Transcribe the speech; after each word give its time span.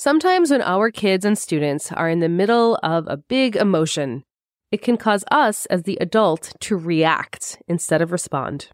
Sometimes 0.00 0.52
when 0.52 0.62
our 0.62 0.92
kids 0.92 1.24
and 1.24 1.36
students 1.36 1.90
are 1.90 2.08
in 2.08 2.20
the 2.20 2.28
middle 2.28 2.78
of 2.84 3.08
a 3.08 3.16
big 3.16 3.56
emotion, 3.56 4.22
it 4.70 4.80
can 4.80 4.96
cause 4.96 5.24
us 5.28 5.66
as 5.66 5.82
the 5.82 5.98
adult 6.00 6.52
to 6.60 6.76
react 6.76 7.60
instead 7.66 8.00
of 8.00 8.12
respond. 8.12 8.68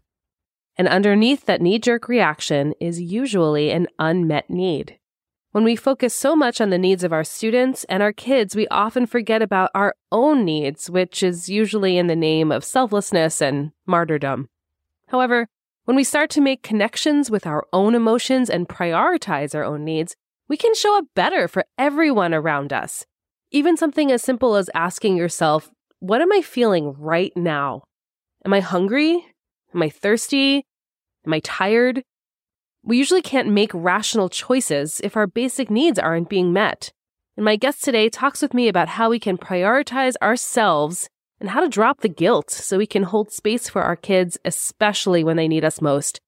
And 0.77 0.87
underneath 0.87 1.47
that 1.47 1.61
knee 1.61 1.79
jerk 1.79 2.07
reaction 2.07 2.75
is 2.79 3.01
usually 3.01 3.71
an 3.71 3.87
unmet 3.97 4.51
need. 4.51 4.99
When 5.51 5.63
we 5.63 5.75
focus 5.75 6.13
so 6.13 6.35
much 6.35 6.61
on 6.61 6.69
the 6.69 6.77
needs 6.77 7.03
of 7.03 7.11
our 7.11 7.23
students 7.23 7.85
and 7.85 8.03
our 8.03 8.13
kids, 8.13 8.55
we 8.55 8.67
often 8.67 9.07
forget 9.07 9.41
about 9.41 9.71
our 9.73 9.95
own 10.11 10.45
needs, 10.45 10.91
which 10.91 11.23
is 11.23 11.49
usually 11.49 11.97
in 11.97 12.05
the 12.05 12.15
name 12.15 12.51
of 12.51 12.63
selflessness 12.63 13.41
and 13.41 13.71
martyrdom. 13.87 14.47
However, 15.07 15.47
when 15.85 15.95
we 15.95 16.03
start 16.03 16.29
to 16.31 16.41
make 16.41 16.61
connections 16.61 17.31
with 17.31 17.47
our 17.47 17.65
own 17.73 17.95
emotions 17.95 18.47
and 18.47 18.69
prioritize 18.69 19.55
our 19.55 19.63
own 19.63 19.83
needs, 19.83 20.15
we 20.47 20.57
can 20.57 20.75
show 20.75 20.97
up 20.97 21.05
better 21.15 21.47
for 21.47 21.65
everyone 21.77 22.33
around 22.33 22.71
us. 22.71 23.05
Even 23.51 23.77
something 23.77 24.11
as 24.11 24.21
simple 24.21 24.55
as 24.55 24.69
asking 24.73 25.17
yourself, 25.17 25.71
what 25.99 26.21
am 26.21 26.31
I 26.31 26.41
feeling 26.41 26.93
right 26.97 27.31
now? 27.35 27.83
Am 28.43 28.53
I 28.53 28.59
hungry? 28.59 29.25
Am 29.73 29.81
I 29.81 29.89
thirsty? 29.89 30.65
Am 31.25 31.33
I 31.33 31.39
tired? 31.39 32.03
We 32.83 32.97
usually 32.97 33.23
can't 33.23 33.49
make 33.49 33.71
rational 33.73 34.29
choices 34.29 35.01
if 35.03 35.17
our 35.17 35.25
basic 35.25 35.71
needs 35.71 35.97
aren't 35.97 36.29
being 36.29 36.53
met. 36.53 36.91
And 37.35 37.43
my 37.43 37.55
guest 37.55 37.83
today 37.83 38.09
talks 38.09 38.41
with 38.41 38.53
me 38.53 38.67
about 38.67 38.89
how 38.89 39.09
we 39.09 39.19
can 39.19 39.37
prioritize 39.37 40.13
ourselves 40.21 41.09
and 41.39 41.49
how 41.49 41.61
to 41.61 41.67
drop 41.67 42.01
the 42.01 42.09
guilt 42.09 42.51
so 42.51 42.77
we 42.77 42.87
can 42.87 43.03
hold 43.03 43.31
space 43.31 43.67
for 43.67 43.81
our 43.81 43.95
kids, 43.95 44.37
especially 44.45 45.23
when 45.23 45.35
they 45.35 45.47
need 45.47 45.65
us 45.65 45.81
most. 45.81 46.21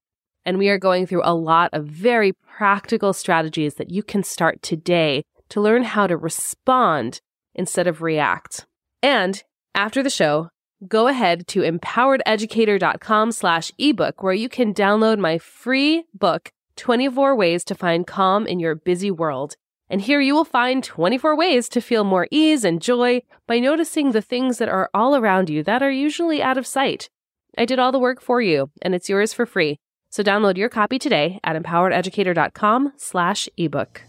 And 0.47 0.57
we 0.57 0.69
are 0.69 0.79
going 0.79 1.05
through 1.05 1.23
a 1.25 1.35
lot 1.35 1.71
of 1.73 1.83
very 1.83 2.31
practical 2.31 3.11
strategies 3.11 3.73
that 3.73 3.91
you 3.91 4.01
can 4.01 4.23
start 4.23 4.61
today 4.61 5.25
to 5.49 5.59
learn 5.59 5.83
how 5.83 6.07
to 6.07 6.15
respond 6.15 7.19
instead 7.53 7.85
of 7.85 8.01
react. 8.01 8.65
And 9.03 9.43
after 9.75 10.01
the 10.01 10.09
show, 10.09 10.47
go 10.87 11.07
ahead 11.07 11.47
to 11.47 11.63
empowerededucator.com 11.63 13.33
slash 13.33 13.73
ebook 13.77 14.23
where 14.23 14.33
you 14.33 14.47
can 14.47 14.73
download 14.73 15.19
my 15.19 15.37
free 15.37 16.05
book, 16.13 16.49
24 16.77 17.35
Ways 17.35 17.65
to 17.65 17.75
Find 17.75 18.07
Calm 18.07 18.47
in 18.47 18.61
Your 18.61 18.75
Busy 18.75 19.11
World. 19.11 19.55
And 19.89 19.99
here 19.99 20.21
you 20.21 20.33
will 20.33 20.45
find 20.45 20.81
24 20.81 21.35
ways 21.35 21.67
to 21.69 21.81
feel 21.81 22.05
more 22.05 22.29
ease 22.31 22.63
and 22.63 22.81
joy 22.81 23.21
by 23.47 23.59
noticing 23.59 24.11
the 24.13 24.21
things 24.21 24.59
that 24.59 24.69
are 24.69 24.89
all 24.93 25.13
around 25.13 25.49
you 25.49 25.61
that 25.63 25.83
are 25.83 25.91
usually 25.91 26.41
out 26.41 26.57
of 26.57 26.65
sight. 26.65 27.09
I 27.57 27.65
did 27.65 27.79
all 27.79 27.91
the 27.91 27.99
work 27.99 28.21
for 28.21 28.41
you, 28.41 28.71
and 28.81 28.95
it's 28.95 29.09
yours 29.09 29.33
for 29.33 29.45
free. 29.45 29.79
So 30.09 30.23
download 30.23 30.57
your 30.57 30.69
copy 30.69 30.99
today 30.99 31.39
at 31.43 31.61
empowerededucator.com 31.61 32.93
slash 32.97 33.49
ebook. 33.57 34.01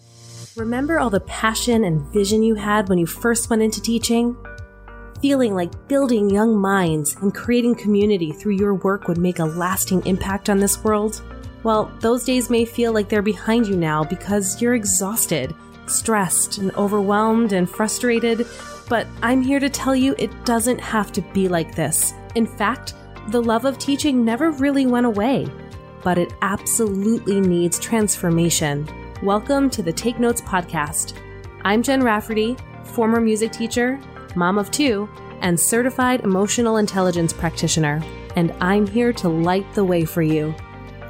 Remember 0.56 0.98
all 0.98 1.10
the 1.10 1.20
passion 1.20 1.84
and 1.84 2.02
vision 2.12 2.42
you 2.42 2.54
had 2.54 2.88
when 2.88 2.98
you 2.98 3.06
first 3.06 3.50
went 3.50 3.62
into 3.62 3.80
teaching? 3.80 4.36
feeling 5.20 5.54
like 5.54 5.88
building 5.88 6.30
young 6.30 6.56
minds 6.56 7.16
and 7.16 7.34
creating 7.34 7.74
community 7.74 8.32
through 8.32 8.56
your 8.56 8.74
work 8.74 9.08
would 9.08 9.18
make 9.18 9.38
a 9.38 9.44
lasting 9.44 10.04
impact 10.06 10.48
on 10.48 10.58
this 10.58 10.82
world? 10.84 11.22
Well, 11.64 11.92
those 12.00 12.24
days 12.24 12.50
may 12.50 12.64
feel 12.64 12.92
like 12.92 13.08
they're 13.08 13.22
behind 13.22 13.66
you 13.66 13.76
now 13.76 14.04
because 14.04 14.60
you're 14.62 14.74
exhausted, 14.74 15.54
stressed, 15.86 16.58
and 16.58 16.74
overwhelmed 16.76 17.52
and 17.52 17.68
frustrated. 17.68 18.46
But 18.88 19.06
I'm 19.22 19.42
here 19.42 19.60
to 19.60 19.68
tell 19.68 19.96
you 19.96 20.14
it 20.18 20.44
doesn't 20.44 20.80
have 20.80 21.12
to 21.12 21.20
be 21.20 21.48
like 21.48 21.74
this. 21.74 22.14
In 22.34 22.46
fact, 22.46 22.94
the 23.28 23.42
love 23.42 23.64
of 23.64 23.78
teaching 23.78 24.24
never 24.24 24.50
really 24.52 24.86
went 24.86 25.06
away, 25.06 25.46
but 26.08 26.16
it 26.16 26.32
absolutely 26.40 27.38
needs 27.38 27.78
transformation. 27.78 28.88
Welcome 29.22 29.68
to 29.68 29.82
the 29.82 29.92
Take 29.92 30.18
Notes 30.18 30.40
Podcast. 30.40 31.12
I'm 31.64 31.82
Jen 31.82 32.02
Rafferty, 32.02 32.56
former 32.82 33.20
music 33.20 33.52
teacher 33.52 34.00
mom 34.34 34.56
of 34.56 34.70
two, 34.70 35.06
and 35.42 35.60
certified 35.60 36.22
emotional 36.22 36.78
intelligence 36.78 37.34
practitioner, 37.34 38.02
and 38.36 38.54
I'm 38.58 38.86
here 38.86 39.12
to 39.12 39.28
light 39.28 39.70
the 39.74 39.84
way 39.84 40.06
for 40.06 40.22
you. 40.22 40.54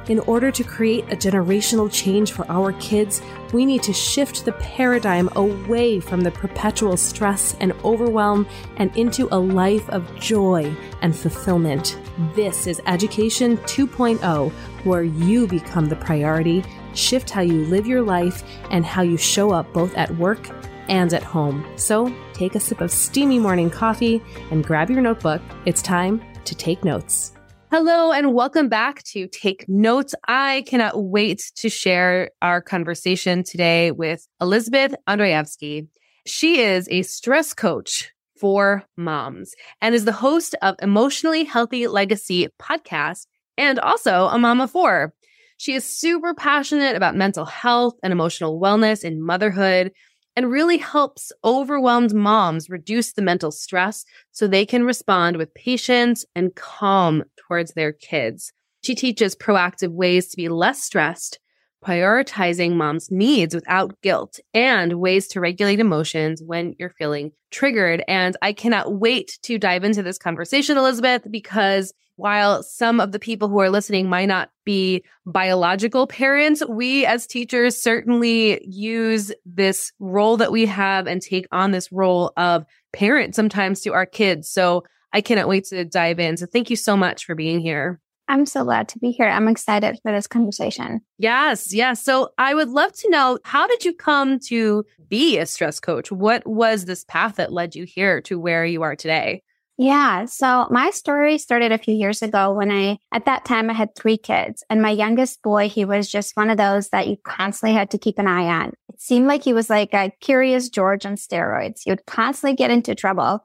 In 0.09 0.19
order 0.21 0.49
to 0.49 0.63
create 0.63 1.05
a 1.11 1.15
generational 1.15 1.89
change 1.91 2.31
for 2.31 2.49
our 2.49 2.73
kids, 2.73 3.21
we 3.53 3.63
need 3.63 3.83
to 3.83 3.93
shift 3.93 4.43
the 4.43 4.53
paradigm 4.53 5.29
away 5.35 5.99
from 5.99 6.21
the 6.21 6.31
perpetual 6.31 6.97
stress 6.97 7.55
and 7.59 7.73
overwhelm 7.83 8.47
and 8.77 8.95
into 8.97 9.27
a 9.31 9.37
life 9.37 9.87
of 9.89 10.03
joy 10.19 10.75
and 11.03 11.15
fulfillment. 11.15 11.99
This 12.35 12.65
is 12.65 12.81
Education 12.87 13.57
2.0, 13.57 14.51
where 14.83 15.03
you 15.03 15.45
become 15.45 15.85
the 15.85 15.95
priority, 15.95 16.63
shift 16.95 17.29
how 17.29 17.41
you 17.41 17.65
live 17.65 17.85
your 17.85 18.01
life, 18.01 18.43
and 18.71 18.83
how 18.83 19.03
you 19.03 19.15
show 19.15 19.51
up 19.51 19.71
both 19.73 19.95
at 19.95 20.09
work 20.15 20.49
and 20.89 21.13
at 21.13 21.21
home. 21.21 21.63
So 21.75 22.11
take 22.33 22.55
a 22.55 22.59
sip 22.59 22.81
of 22.81 22.89
steamy 22.89 23.37
morning 23.37 23.69
coffee 23.69 24.23
and 24.49 24.65
grab 24.65 24.89
your 24.89 25.01
notebook. 25.01 25.43
It's 25.67 25.83
time 25.83 26.19
to 26.45 26.55
take 26.55 26.83
notes. 26.83 27.33
Hello 27.71 28.11
and 28.11 28.33
welcome 28.33 28.67
back 28.67 29.03
to 29.03 29.27
Take 29.27 29.69
Notes. 29.69 30.15
I 30.27 30.63
cannot 30.65 31.03
wait 31.03 31.51
to 31.57 31.69
share 31.69 32.31
our 32.41 32.63
conversation 32.63 33.43
today 33.43 33.91
with 33.91 34.27
Elizabeth 34.41 34.95
Andrejevsky. 35.07 35.87
She 36.25 36.61
is 36.61 36.87
a 36.89 37.03
stress 37.03 37.53
coach 37.53 38.11
for 38.39 38.85
moms 38.97 39.53
and 39.81 39.93
is 39.93 40.05
the 40.05 40.11
host 40.11 40.55
of 40.63 40.77
Emotionally 40.81 41.43
Healthy 41.43 41.85
Legacy 41.85 42.47
podcast 42.59 43.27
and 43.55 43.77
also 43.77 44.29
a 44.29 44.61
of 44.61 44.71
four. 44.71 45.13
She 45.57 45.75
is 45.75 45.85
super 45.85 46.33
passionate 46.33 46.95
about 46.95 47.15
mental 47.15 47.45
health 47.45 47.93
and 48.01 48.11
emotional 48.11 48.59
wellness 48.59 49.03
in 49.03 49.21
motherhood 49.21 49.91
and 50.39 50.49
really 50.49 50.77
helps 50.77 51.33
overwhelmed 51.43 52.13
moms 52.13 52.69
reduce 52.69 53.11
the 53.11 53.21
mental 53.21 53.51
stress 53.51 54.05
so 54.31 54.47
they 54.47 54.65
can 54.65 54.85
respond 54.85 55.35
with 55.35 55.53
patience 55.53 56.23
and 56.33 56.55
calm 56.55 57.25
towards 57.35 57.73
their 57.73 57.91
kids. 57.91 58.53
She 58.81 58.95
teaches 58.95 59.35
proactive 59.35 59.91
ways 59.91 60.29
to 60.29 60.37
be 60.37 60.47
less 60.47 60.81
stressed, 60.81 61.39
prioritizing 61.85 62.75
mom's 62.75 63.11
needs 63.11 63.53
without 63.53 63.99
guilt, 64.01 64.39
and 64.53 65.01
ways 65.01 65.27
to 65.27 65.41
regulate 65.41 65.81
emotions 65.81 66.41
when 66.41 66.73
you're 66.79 66.95
feeling 66.97 67.33
triggered. 67.51 68.01
And 68.07 68.37
I 68.41 68.53
cannot 68.53 68.93
wait 68.93 69.39
to 69.43 69.59
dive 69.59 69.83
into 69.83 70.03
this 70.03 70.17
conversation, 70.17 70.77
Elizabeth, 70.77 71.23
because 71.29 71.91
while 72.19 72.61
some 72.63 72.99
of 72.99 73.13
the 73.13 73.19
people 73.19 73.47
who 73.47 73.61
are 73.61 73.69
listening 73.69 74.09
might 74.09 74.25
not 74.25 74.49
be 74.65 75.01
biological 75.25 76.05
parents, 76.05 76.61
we 76.67 77.05
as 77.05 77.25
teachers 77.25 77.81
certainly 77.81 78.61
use 78.67 79.31
this 79.45 79.93
role 79.99 80.35
that 80.35 80.51
we 80.51 80.65
have 80.65 81.07
and 81.07 81.21
take 81.21 81.47
on 81.53 81.71
this 81.71 81.93
role 81.93 82.33
of 82.35 82.65
parent 82.91 83.35
sometimes 83.35 83.79
to 83.79 83.93
our 83.93 84.05
kids. 84.05 84.49
So 84.49 84.83
I 85.13 85.21
cannot 85.21 85.47
wait 85.47 85.63
to 85.67 85.85
dive 85.85 86.19
in. 86.19 86.35
So 86.35 86.45
thank 86.45 86.69
you 86.69 86.75
so 86.75 86.97
much 86.97 87.23
for 87.25 87.35
being 87.35 87.61
here. 87.61 88.01
I'm 88.27 88.45
so 88.45 88.65
glad 88.65 88.89
to 88.89 88.99
be 88.99 89.11
here. 89.11 89.29
I'm 89.29 89.47
excited 89.47 89.97
for 90.03 90.11
this 90.11 90.27
conversation. 90.27 90.99
Yes, 91.17 91.73
yes. 91.73 92.03
So 92.03 92.31
I 92.37 92.53
would 92.53 92.69
love 92.69 92.91
to 92.97 93.09
know 93.09 93.39
how 93.45 93.65
did 93.65 93.85
you 93.85 93.93
come 93.93 94.39
to 94.47 94.83
be 95.07 95.37
a 95.37 95.45
stress 95.45 95.79
coach? 95.79 96.11
What 96.11 96.45
was 96.45 96.83
this 96.83 97.05
path 97.05 97.37
that 97.37 97.53
led 97.53 97.75
you 97.75 97.85
here 97.85 98.19
to 98.23 98.37
where 98.37 98.65
you 98.65 98.83
are 98.83 98.97
today? 98.97 99.41
Yeah. 99.81 100.25
So 100.25 100.67
my 100.69 100.89
story 100.89 101.37
started 101.37 101.71
a 101.71 101.77
few 101.77 101.93
years 101.93 102.21
ago 102.21 102.51
when 102.51 102.69
I, 102.69 102.99
at 103.13 103.23
that 103.23 103.45
time, 103.45 103.69
I 103.69 103.73
had 103.73 103.95
three 103.95 104.17
kids 104.17 104.61
and 104.69 104.81
my 104.81 104.89
youngest 104.89 105.41
boy, 105.41 105.69
he 105.69 105.85
was 105.85 106.11
just 106.11 106.35
one 106.35 106.49
of 106.49 106.57
those 106.57 106.89
that 106.89 107.07
you 107.07 107.15
constantly 107.23 107.73
had 107.73 107.89
to 107.91 107.97
keep 107.97 108.19
an 108.19 108.27
eye 108.27 108.47
on. 108.47 108.73
It 108.89 108.99
seemed 108.99 109.27
like 109.27 109.41
he 109.41 109.53
was 109.53 109.69
like 109.69 109.93
a 109.93 110.11
curious 110.19 110.67
George 110.67 111.05
on 111.05 111.15
steroids. 111.15 111.83
He 111.85 111.91
would 111.91 112.05
constantly 112.05 112.57
get 112.57 112.71
into 112.71 112.93
trouble. 112.93 113.39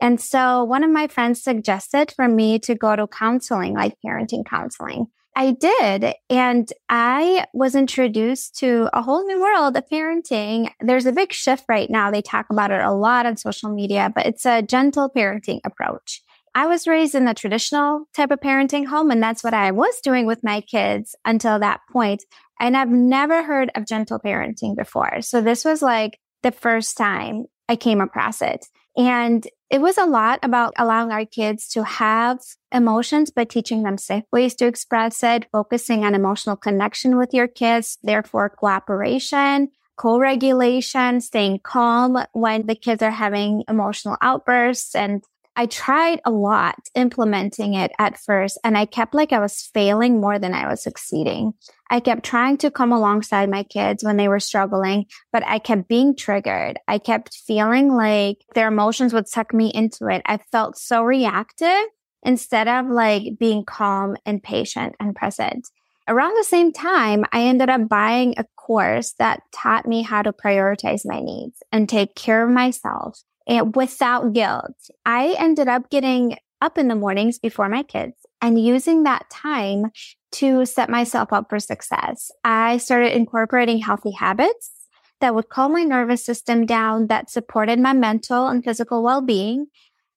And 0.00 0.20
so 0.20 0.64
one 0.64 0.82
of 0.82 0.90
my 0.90 1.06
friends 1.06 1.40
suggested 1.40 2.10
for 2.10 2.26
me 2.26 2.58
to 2.58 2.74
go 2.74 2.96
to 2.96 3.06
counseling, 3.06 3.74
like 3.74 3.94
parenting 4.04 4.44
counseling. 4.44 5.06
I 5.38 5.50
did. 5.50 6.14
And 6.30 6.72
I 6.88 7.44
was 7.52 7.74
introduced 7.74 8.58
to 8.58 8.88
a 8.94 9.02
whole 9.02 9.24
new 9.26 9.38
world 9.38 9.76
of 9.76 9.86
parenting. 9.86 10.70
There's 10.80 11.04
a 11.04 11.12
big 11.12 11.32
shift 11.34 11.66
right 11.68 11.90
now. 11.90 12.10
They 12.10 12.22
talk 12.22 12.46
about 12.50 12.70
it 12.70 12.80
a 12.80 12.92
lot 12.92 13.26
on 13.26 13.36
social 13.36 13.68
media, 13.70 14.10
but 14.14 14.24
it's 14.24 14.46
a 14.46 14.62
gentle 14.62 15.10
parenting 15.14 15.60
approach. 15.64 16.22
I 16.54 16.66
was 16.66 16.86
raised 16.86 17.14
in 17.14 17.28
a 17.28 17.34
traditional 17.34 18.06
type 18.14 18.30
of 18.30 18.40
parenting 18.40 18.86
home, 18.86 19.10
and 19.10 19.22
that's 19.22 19.44
what 19.44 19.52
I 19.52 19.72
was 19.72 20.00
doing 20.02 20.24
with 20.24 20.42
my 20.42 20.62
kids 20.62 21.14
until 21.26 21.58
that 21.58 21.80
point. 21.92 22.24
And 22.58 22.74
I've 22.74 22.88
never 22.88 23.42
heard 23.42 23.70
of 23.74 23.86
gentle 23.86 24.18
parenting 24.18 24.74
before. 24.74 25.20
So 25.20 25.42
this 25.42 25.66
was 25.66 25.82
like 25.82 26.18
the 26.42 26.50
first 26.50 26.96
time 26.96 27.44
I 27.68 27.76
came 27.76 28.00
across 28.00 28.40
it. 28.40 28.64
And 28.96 29.46
it 29.70 29.80
was 29.80 29.98
a 29.98 30.06
lot 30.06 30.38
about 30.42 30.74
allowing 30.78 31.10
our 31.10 31.24
kids 31.24 31.68
to 31.68 31.82
have 31.84 32.38
emotions, 32.72 33.30
but 33.30 33.48
teaching 33.48 33.82
them 33.82 33.98
safe 33.98 34.24
ways 34.32 34.54
to 34.56 34.66
express 34.66 35.22
it, 35.22 35.46
focusing 35.50 36.04
on 36.04 36.14
emotional 36.14 36.56
connection 36.56 37.16
with 37.16 37.34
your 37.34 37.48
kids, 37.48 37.98
therefore 38.02 38.48
cooperation, 38.48 39.68
co-regulation, 39.96 41.20
staying 41.20 41.60
calm 41.64 42.18
when 42.32 42.66
the 42.66 42.74
kids 42.74 43.02
are 43.02 43.10
having 43.10 43.64
emotional 43.68 44.16
outbursts 44.20 44.94
and 44.94 45.24
I 45.58 45.64
tried 45.64 46.20
a 46.26 46.30
lot 46.30 46.76
implementing 46.94 47.72
it 47.72 47.90
at 47.98 48.18
first, 48.18 48.58
and 48.62 48.76
I 48.76 48.84
kept 48.84 49.14
like 49.14 49.32
I 49.32 49.38
was 49.38 49.70
failing 49.72 50.20
more 50.20 50.38
than 50.38 50.52
I 50.52 50.68
was 50.68 50.82
succeeding. 50.82 51.54
I 51.90 52.00
kept 52.00 52.24
trying 52.24 52.58
to 52.58 52.70
come 52.70 52.92
alongside 52.92 53.48
my 53.48 53.62
kids 53.62 54.04
when 54.04 54.18
they 54.18 54.28
were 54.28 54.38
struggling, 54.38 55.06
but 55.32 55.42
I 55.46 55.58
kept 55.58 55.88
being 55.88 56.14
triggered. 56.14 56.78
I 56.86 56.98
kept 56.98 57.34
feeling 57.46 57.88
like 57.88 58.44
their 58.54 58.68
emotions 58.68 59.14
would 59.14 59.28
suck 59.28 59.54
me 59.54 59.72
into 59.74 60.08
it. 60.08 60.20
I 60.26 60.40
felt 60.52 60.76
so 60.76 61.02
reactive 61.02 61.84
instead 62.22 62.68
of 62.68 62.90
like 62.90 63.38
being 63.38 63.64
calm 63.64 64.16
and 64.26 64.42
patient 64.42 64.94
and 65.00 65.16
present. 65.16 65.68
Around 66.06 66.36
the 66.36 66.44
same 66.44 66.70
time, 66.70 67.24
I 67.32 67.44
ended 67.44 67.70
up 67.70 67.88
buying 67.88 68.34
a 68.36 68.44
course 68.56 69.14
that 69.18 69.40
taught 69.52 69.86
me 69.86 70.02
how 70.02 70.20
to 70.20 70.32
prioritize 70.32 71.00
my 71.04 71.20
needs 71.20 71.62
and 71.72 71.88
take 71.88 72.14
care 72.14 72.44
of 72.44 72.50
myself 72.50 73.22
and 73.46 73.74
without 73.74 74.32
guilt. 74.32 74.76
I 75.04 75.34
ended 75.38 75.68
up 75.68 75.90
getting 75.90 76.36
up 76.60 76.78
in 76.78 76.88
the 76.88 76.94
mornings 76.94 77.38
before 77.38 77.68
my 77.68 77.82
kids 77.82 78.14
and 78.40 78.62
using 78.62 79.02
that 79.02 79.28
time 79.30 79.86
to 80.32 80.64
set 80.64 80.88
myself 80.90 81.32
up 81.32 81.46
for 81.48 81.58
success. 81.58 82.30
I 82.44 82.78
started 82.78 83.14
incorporating 83.14 83.78
healthy 83.78 84.12
habits 84.12 84.72
that 85.20 85.34
would 85.34 85.48
calm 85.48 85.72
my 85.72 85.82
nervous 85.82 86.24
system 86.24 86.66
down, 86.66 87.06
that 87.06 87.30
supported 87.30 87.78
my 87.78 87.92
mental 87.92 88.48
and 88.48 88.64
physical 88.64 89.02
well-being. 89.02 89.66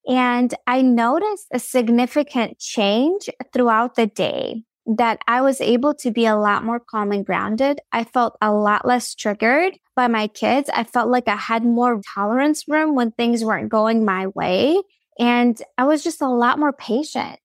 And 0.07 0.53
I 0.65 0.81
noticed 0.81 1.47
a 1.53 1.59
significant 1.59 2.59
change 2.59 3.29
throughout 3.53 3.95
the 3.95 4.07
day 4.07 4.63
that 4.85 5.19
I 5.27 5.41
was 5.41 5.61
able 5.61 5.93
to 5.95 6.11
be 6.11 6.25
a 6.25 6.35
lot 6.35 6.63
more 6.63 6.79
calm 6.79 7.11
and 7.11 7.25
grounded. 7.25 7.79
I 7.91 8.03
felt 8.03 8.37
a 8.41 8.51
lot 8.51 8.85
less 8.85 9.13
triggered 9.13 9.77
by 9.95 10.07
my 10.07 10.27
kids. 10.27 10.69
I 10.73 10.83
felt 10.83 11.09
like 11.09 11.27
I 11.27 11.35
had 11.35 11.63
more 11.63 12.01
tolerance 12.13 12.67
room 12.67 12.95
when 12.95 13.11
things 13.11 13.43
weren't 13.43 13.69
going 13.69 14.05
my 14.05 14.27
way. 14.27 14.81
And 15.19 15.61
I 15.77 15.83
was 15.83 16.03
just 16.03 16.21
a 16.21 16.29
lot 16.29 16.57
more 16.57 16.73
patient 16.73 17.39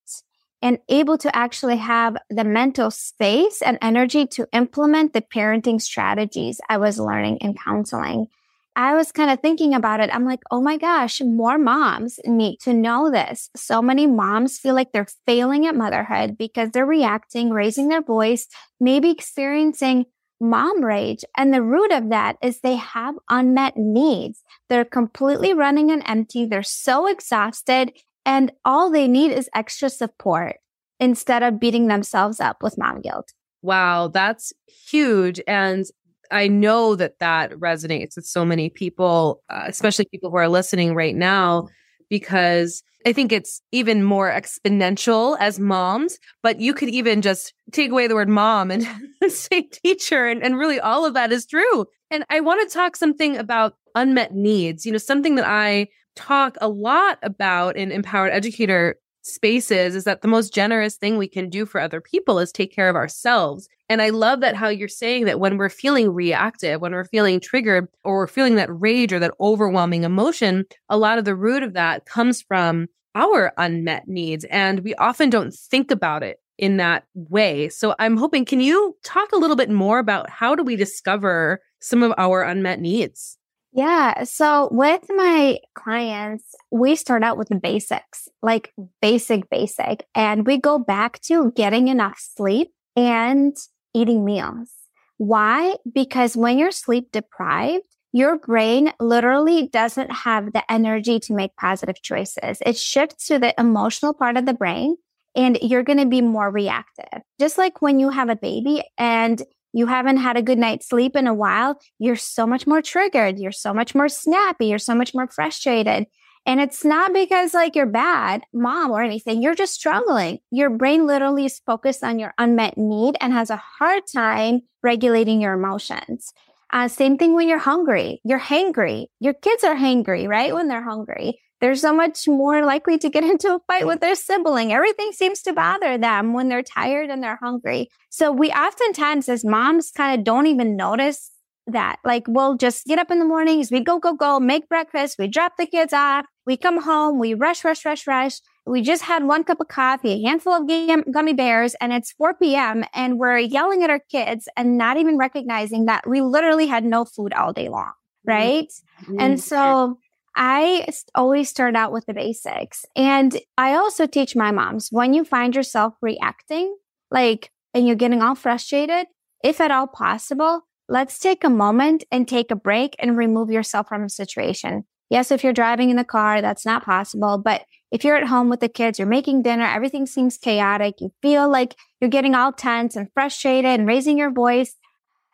and 0.63 0.79
able 0.89 1.19
to 1.19 1.37
actually 1.37 1.77
have 1.77 2.17
the 2.31 2.45
mental 2.45 2.91
space 2.91 3.61
and 3.61 3.77
energy 3.83 4.27
to 4.27 4.49
implement 4.53 5.13
the 5.13 5.21
parenting 5.21 5.81
strategies 5.81 6.61
I 6.71 6.79
was 6.79 6.99
learning 6.99 7.39
in 7.39 7.55
counseling. 7.55 8.29
I 8.77 8.95
was 8.95 9.13
kind 9.13 9.31
of 9.31 9.41
thinking 9.41 9.75
about 9.75 10.01
it. 10.01 10.11
I'm 10.13 10.25
like, 10.25 10.41
oh 10.51 10.61
my 10.61 10.77
gosh, 10.77 11.21
more 11.21 11.59
moms 11.59 12.19
need 12.25 12.59
to 12.63 12.73
know 12.73 13.11
this. 13.11 13.49
So 13.55 13.81
many 13.81 14.07
moms 14.07 14.59
feel 14.59 14.75
like 14.75 14.91
they're 14.93 15.07
failing 15.27 15.67
at 15.67 15.77
motherhood 15.77 16.37
because 16.37 16.71
they're 16.71 16.85
reacting, 16.85 17.51
raising 17.51 17.89
their 17.89 18.03
voice, 18.03 18.49
maybe 18.81 19.11
experiencing 19.11 20.07
mom 20.41 20.85
rage. 20.85 21.25
And 21.37 21.55
the 21.55 21.63
root 21.63 21.93
of 21.93 22.11
that 22.11 22.37
is 22.43 22.61
they 22.61 22.77
have 22.77 23.15
unmet 23.31 23.77
needs. 23.77 24.43
They're 24.69 24.85
completely 24.85 25.55
running 25.55 25.93
on 25.93 26.03
empty. 26.03 26.45
They're 26.45 26.63
so 26.65 27.07
exhausted 27.07 27.93
and 28.27 28.53
all 28.65 28.91
they 28.91 29.07
need 29.07 29.31
is 29.33 29.51
extra 29.55 29.91
support 29.91 30.57
instead 30.99 31.43
of 31.43 31.61
beating 31.61 31.89
themselves 31.89 32.41
up 32.41 32.63
with 32.63 32.79
mom 32.79 33.01
guilt. 33.01 33.33
Wow, 33.63 34.09
that's 34.09 34.53
huge. 34.67 35.41
And 35.47 35.87
I 36.31 36.49
know 36.49 36.95
that 36.97 37.19
that 37.21 37.53
resonates 37.53 38.17
with 38.17 38.27
so 38.27 38.45
many 38.45 38.69
people, 38.69 39.43
uh, 39.51 39.65
especially 39.67 40.07
people 40.07 40.31
who 40.31 40.37
are 40.37 40.49
listening 40.49 40.95
right 40.95 41.15
now, 41.15 41.69
because 42.09 42.83
I 43.07 43.13
think 43.13 43.33
it's 43.33 43.61
even 43.71 44.03
more 44.03 44.31
exponential 44.31 45.37
as 45.39 45.61
moms, 45.61 46.19
but 46.43 46.61
you 46.61 46.73
could 46.73 46.89
even 46.89 47.21
just 47.21 47.53
take 47.73 47.91
away 47.91 48.07
the 48.07 48.15
word 48.15 48.29
mom 48.29 48.71
and 48.71 48.87
say 49.29 49.63
teacher. 49.63 50.27
And, 50.27 50.43
and 50.43 50.57
really 50.57 50.81
all 50.81 51.05
of 51.05 51.15
that 51.15 51.31
is 51.31 51.47
true. 51.47 51.87
And 52.11 52.25
I 52.31 52.41
want 52.41 52.69
to 52.69 52.75
talk 52.75 52.97
something 52.97 53.37
about 53.37 53.75
unmet 53.95 54.35
needs, 54.35 54.87
you 54.87 54.93
know, 54.93 54.99
something 54.99 55.35
that 55.35 55.47
I 55.47 55.89
talk 56.17 56.57
a 56.61 56.69
lot 56.69 57.19
about 57.23 57.77
in 57.77 57.93
empowered 57.93 58.33
educator 58.33 58.97
spaces 59.25 59.95
is 59.95 60.05
that 60.05 60.23
the 60.23 60.29
most 60.29 60.53
generous 60.53 60.97
thing 60.97 61.17
we 61.17 61.29
can 61.29 61.49
do 61.49 61.67
for 61.67 61.81
other 61.81 62.01
people 62.01 62.39
is 62.39 62.53
take 62.53 62.75
care 62.75 62.89
of 62.89 62.97
ourselves. 62.97 63.69
And 63.89 64.03
I 64.03 64.11
love 64.11 64.41
that 64.41 64.55
how 64.55 64.69
you're 64.69 64.89
saying 64.89 65.25
that 65.25 65.41
when 65.41 65.57
we're 65.57 65.69
feeling 65.69 66.13
reactive, 66.13 66.81
when 66.81 66.93
we're 66.93 67.05
feeling 67.05 67.41
triggered, 67.41 67.89
or 68.05 68.17
we're 68.17 68.27
feeling 68.27 68.57
that 68.57 68.69
rage 68.71 69.13
or 69.13 69.19
that 69.19 69.35
overwhelming 69.41 70.05
emotion, 70.05 70.65
a 70.89 70.97
lot 70.97 71.19
of 71.19 71.25
the 71.25 71.35
root 71.35 71.63
of 71.63 71.73
that 71.73 72.07
comes 72.07 72.43
from 72.43 72.87
our 73.15 73.53
unmet 73.59 74.09
needs. 74.09 74.45
And 74.47 74.81
we 74.81 74.95
often 74.97 75.31
don't 75.31 75.55
think 75.55 75.91
about 75.91 76.23
it 76.23 76.39
in 76.59 76.77
that 76.77 77.05
way. 77.15 77.69
So 77.69 77.95
I'm 77.99 78.17
hoping, 78.17 78.45
can 78.45 78.61
you 78.61 78.97
talk 79.05 79.33
a 79.33 79.39
little 79.39 79.57
bit 79.57 79.71
more 79.71 79.99
about 79.99 80.31
how 80.31 80.55
do 80.55 80.63
we 80.63 80.77
discover 80.77 81.61
some 81.81 82.03
of 82.03 82.13
our 82.17 82.43
unmet 82.43 82.81
needs? 82.81 83.39
Yeah. 83.75 84.23
So 84.23 84.69
with 84.71 85.03
my 85.09 85.59
clients, 85.75 86.55
we 86.71 86.95
start 86.95 87.25
out 87.25 87.37
with 87.37 87.49
the 87.49 87.57
basics, 87.57 88.29
like 88.41 88.73
basic, 89.03 89.51
basic, 89.51 90.07
and 90.15 90.47
we 90.47 90.59
go 90.59 90.79
back 90.79 91.21
to 91.23 91.51
getting 91.57 91.89
enough 91.89 92.19
sleep 92.19 92.71
and 92.95 93.57
eating 93.93 94.25
meals. 94.25 94.71
Why? 95.17 95.75
Because 95.93 96.37
when 96.37 96.57
you're 96.57 96.71
sleep 96.71 97.11
deprived, 97.11 97.85
your 98.13 98.39
brain 98.39 98.93
literally 99.01 99.67
doesn't 99.67 100.13
have 100.13 100.53
the 100.53 100.63
energy 100.71 101.19
to 101.19 101.35
make 101.35 101.57
positive 101.57 102.01
choices. 102.01 102.59
It 102.65 102.79
shifts 102.79 103.27
to 103.27 103.41
the 103.41 103.59
emotional 103.61 104.15
part 104.15 104.37
of 104.37 104.47
the 104.47 104.55
brain 104.55 104.97
and 105.35 105.59
you're 105.63 105.83
going 105.83 105.99
to 105.99 106.07
be 106.07 106.21
more 106.21 106.49
reactive. 106.49 107.23
Just 107.41 107.59
like 107.59 107.83
when 107.83 107.99
you 107.99 108.11
have 108.11 108.29
a 108.29 108.37
baby 108.37 108.85
and 108.97 109.43
you 109.75 109.87
haven't 109.87 110.19
had 110.19 110.37
a 110.37 110.43
good 110.43 110.57
night's 110.57 110.89
sleep 110.89 111.17
in 111.17 111.27
a 111.27 111.35
while, 111.35 111.81
you're 111.99 112.17
so 112.17 112.47
much 112.47 112.65
more 112.67 112.81
triggered. 112.81 113.39
You're 113.41 113.53
so 113.53 113.75
much 113.75 113.95
more 113.95 114.09
snappy. 114.09 114.67
You're 114.67 114.79
so 114.79 114.95
much 114.95 115.15
more 115.15 115.27
frustrated. 115.27 116.07
And 116.47 116.61
it's 116.61 116.85
not 116.85 117.13
because 117.13 117.55
like 117.55 117.75
you're 117.75 117.87
bad 117.87 118.43
mom 118.53 118.93
or 118.93 119.03
anything. 119.03 119.43
You're 119.43 119.57
just 119.57 119.75
struggling. 119.75 120.39
Your 120.51 120.71
brain 120.71 121.07
literally 121.07 121.47
is 121.47 121.61
focused 121.67 122.05
on 122.05 122.21
your 122.21 122.35
unmet 122.39 122.79
need 122.79 123.17
and 123.21 123.33
has 123.33 123.51
a 123.51 123.63
hard 123.79 124.05
time 124.07 124.61
regulating 124.83 125.41
your 125.41 125.55
emotions. 125.55 126.33
Uh, 126.73 126.87
same 126.87 127.19
thing 127.19 127.35
when 127.35 127.49
you're 127.49 127.59
hungry. 127.59 128.21
You're 128.25 128.41
hangry. 128.41 129.07
Your 129.19 129.35
kids 129.35 129.65
are 129.65 129.75
hangry, 129.75 130.29
right? 130.29 130.55
When 130.55 130.69
they're 130.69 130.85
hungry 130.85 131.41
they're 131.61 131.75
so 131.75 131.95
much 131.95 132.27
more 132.29 132.65
likely 132.65 132.99
to 132.99 133.09
get 133.09 133.25
into 133.33 133.55
a 133.55 133.61
fight 133.67 133.87
with 133.87 134.01
their 134.01 134.15
sibling. 134.15 134.73
Everything 134.73 135.13
seems 135.13 135.43
to 135.43 135.53
bother 135.53 135.99
them 135.99 136.33
when 136.33 136.49
they're 136.49 136.63
tired 136.63 137.11
and 137.11 137.23
they're 137.23 137.39
hungry. 137.43 137.89
So 138.11 138.31
we 138.33 138.51
oftentimes 138.51 139.29
as 139.29 139.45
moms 139.45 139.91
kind 139.91 140.19
of 140.19 140.25
don't 140.25 140.47
even 140.47 140.77
notice 140.77 141.31
that. 141.67 141.97
Like 142.05 142.25
we'll 142.29 142.57
just 142.57 142.85
get 142.85 142.99
up 142.99 143.11
in 143.11 143.19
the 143.19 143.25
mornings, 143.25 143.71
we 143.71 143.81
go, 143.81 143.99
go, 143.99 144.15
go, 144.15 144.39
make 144.39 144.69
breakfast, 144.69 145.17
we 145.19 145.29
drop 145.29 145.57
the 145.57 145.67
kids 145.67 145.93
off, 145.93 146.27
we 146.47 146.57
come 146.57 146.83
home, 146.83 147.19
we 147.19 147.35
rush, 147.35 147.65
rush, 147.65 147.85
rush, 147.85 148.07
rush. 148.07 148.41
We 148.67 148.81
just 148.81 149.03
had 149.03 149.25
one 149.25 149.45
cup 149.45 149.61
of 149.61 149.69
coffee, 149.69 150.13
a 150.13 150.27
handful 150.27 150.55
of 150.55 150.67
gummy 151.13 151.35
bears, 151.35 151.75
and 151.83 151.93
it's 151.93 152.13
4 152.13 152.35
p.m. 152.35 152.85
and 152.95 153.19
we're 153.19 153.39
yelling 153.39 153.83
at 153.83 153.91
our 153.91 154.01
kids 154.11 154.49
and 154.57 154.79
not 154.79 154.97
even 154.97 155.19
recognizing 155.19 155.85
that 155.87 156.09
we 156.09 156.23
literally 156.23 156.67
had 156.67 156.85
no 156.85 157.05
food 157.05 157.35
all 157.35 157.53
day 157.53 157.69
long. 157.69 157.93
Right. 158.27 158.73
Mm-hmm. 159.03 159.21
And 159.21 159.41
so 159.41 159.99
I 160.37 160.87
always 161.15 161.49
start 161.49 161.77
out 161.77 161.93
with 161.93 162.07
the 162.07 162.15
basics. 162.15 162.85
And 162.97 163.39
I 163.57 163.75
also 163.75 164.07
teach 164.07 164.35
my 164.35 164.51
moms 164.51 164.89
when 164.91 165.15
you 165.15 165.25
find 165.25 165.55
yourself 165.55 165.95
reacting, 166.03 166.77
like, 167.11 167.51
and 167.73 167.87
you're 167.87 167.97
getting 167.97 168.23
all 168.23 168.35
frustrated, 168.35 169.07
if 169.43 169.61
at 169.61 169.71
all 169.71 169.87
possible, 169.87 170.63
let's 170.89 171.19
take 171.19 171.45
a 171.45 171.51
moment 171.51 172.05
and 172.11 172.27
take 172.27 172.51
a 172.51 172.57
break 172.57 172.97
and 172.99 173.17
remove 173.17 173.51
yourself 173.51 173.89
from 173.89 174.03
the 174.03 174.09
situation. 174.09 174.85
Yes, 175.11 175.31
if 175.31 175.45
you're 175.45 175.53
driving 175.53 175.91
in 175.91 175.97
the 175.97 176.05
car, 176.05 176.41
that's 176.41 176.67
not 176.67 176.85
possible. 176.85 177.39
But 177.39 177.63
if 177.93 178.05
you're 178.05 178.17
at 178.17 178.27
home 178.27 178.49
with 178.49 178.61
the 178.61 178.69
kids, 178.69 178.99
you're 178.99 179.07
making 179.07 179.43
dinner, 179.43 179.65
everything 179.65 180.07
seems 180.07 180.39
chaotic, 180.39 180.95
you 181.01 181.13
feel 181.23 181.49
like 181.49 181.77
you're 182.01 182.11
getting 182.11 182.35
all 182.35 182.53
tense 182.53 182.97
and 182.97 183.09
frustrated 183.15 183.79
and 183.79 183.87
raising 183.87 184.19
your 184.19 184.33
voice, 184.33 184.75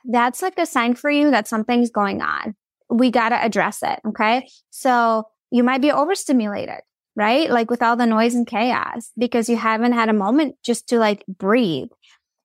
that's 0.05 0.43
like 0.43 0.59
a 0.59 0.67
sign 0.67 0.95
for 0.95 1.11
you 1.11 1.31
that 1.31 1.49
something's 1.49 1.91
going 1.91 2.21
on 2.21 2.55
we 2.91 3.11
got 3.11 3.31
to 3.31 3.43
address 3.43 3.83
it. 3.83 4.01
Okay. 4.09 4.49
So 4.71 5.25
you 5.51 5.63
might 5.63 5.81
be 5.81 5.93
overstimulated, 5.93 6.81
right? 7.17 7.51
Like 7.51 7.71
with 7.71 7.83
all 7.83 7.97
the 7.97 8.07
noise 8.07 8.35
and 8.35 8.47
chaos 8.47 9.11
because 9.17 9.49
you 9.49 9.57
haven't 9.57 9.93
had 9.93 10.09
a 10.09 10.15
moment 10.15 10.57
just 10.65 10.89
to 10.89 10.99
like 10.99 11.25
breathe. 11.27 11.89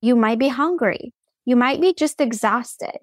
You 0.02 0.16
might 0.16 0.40
be 0.40 0.48
hungry. 0.48 1.14
You 1.46 1.56
might 1.56 1.82
be 1.82 1.94
just 1.94 2.22
exhausted. 2.22 2.98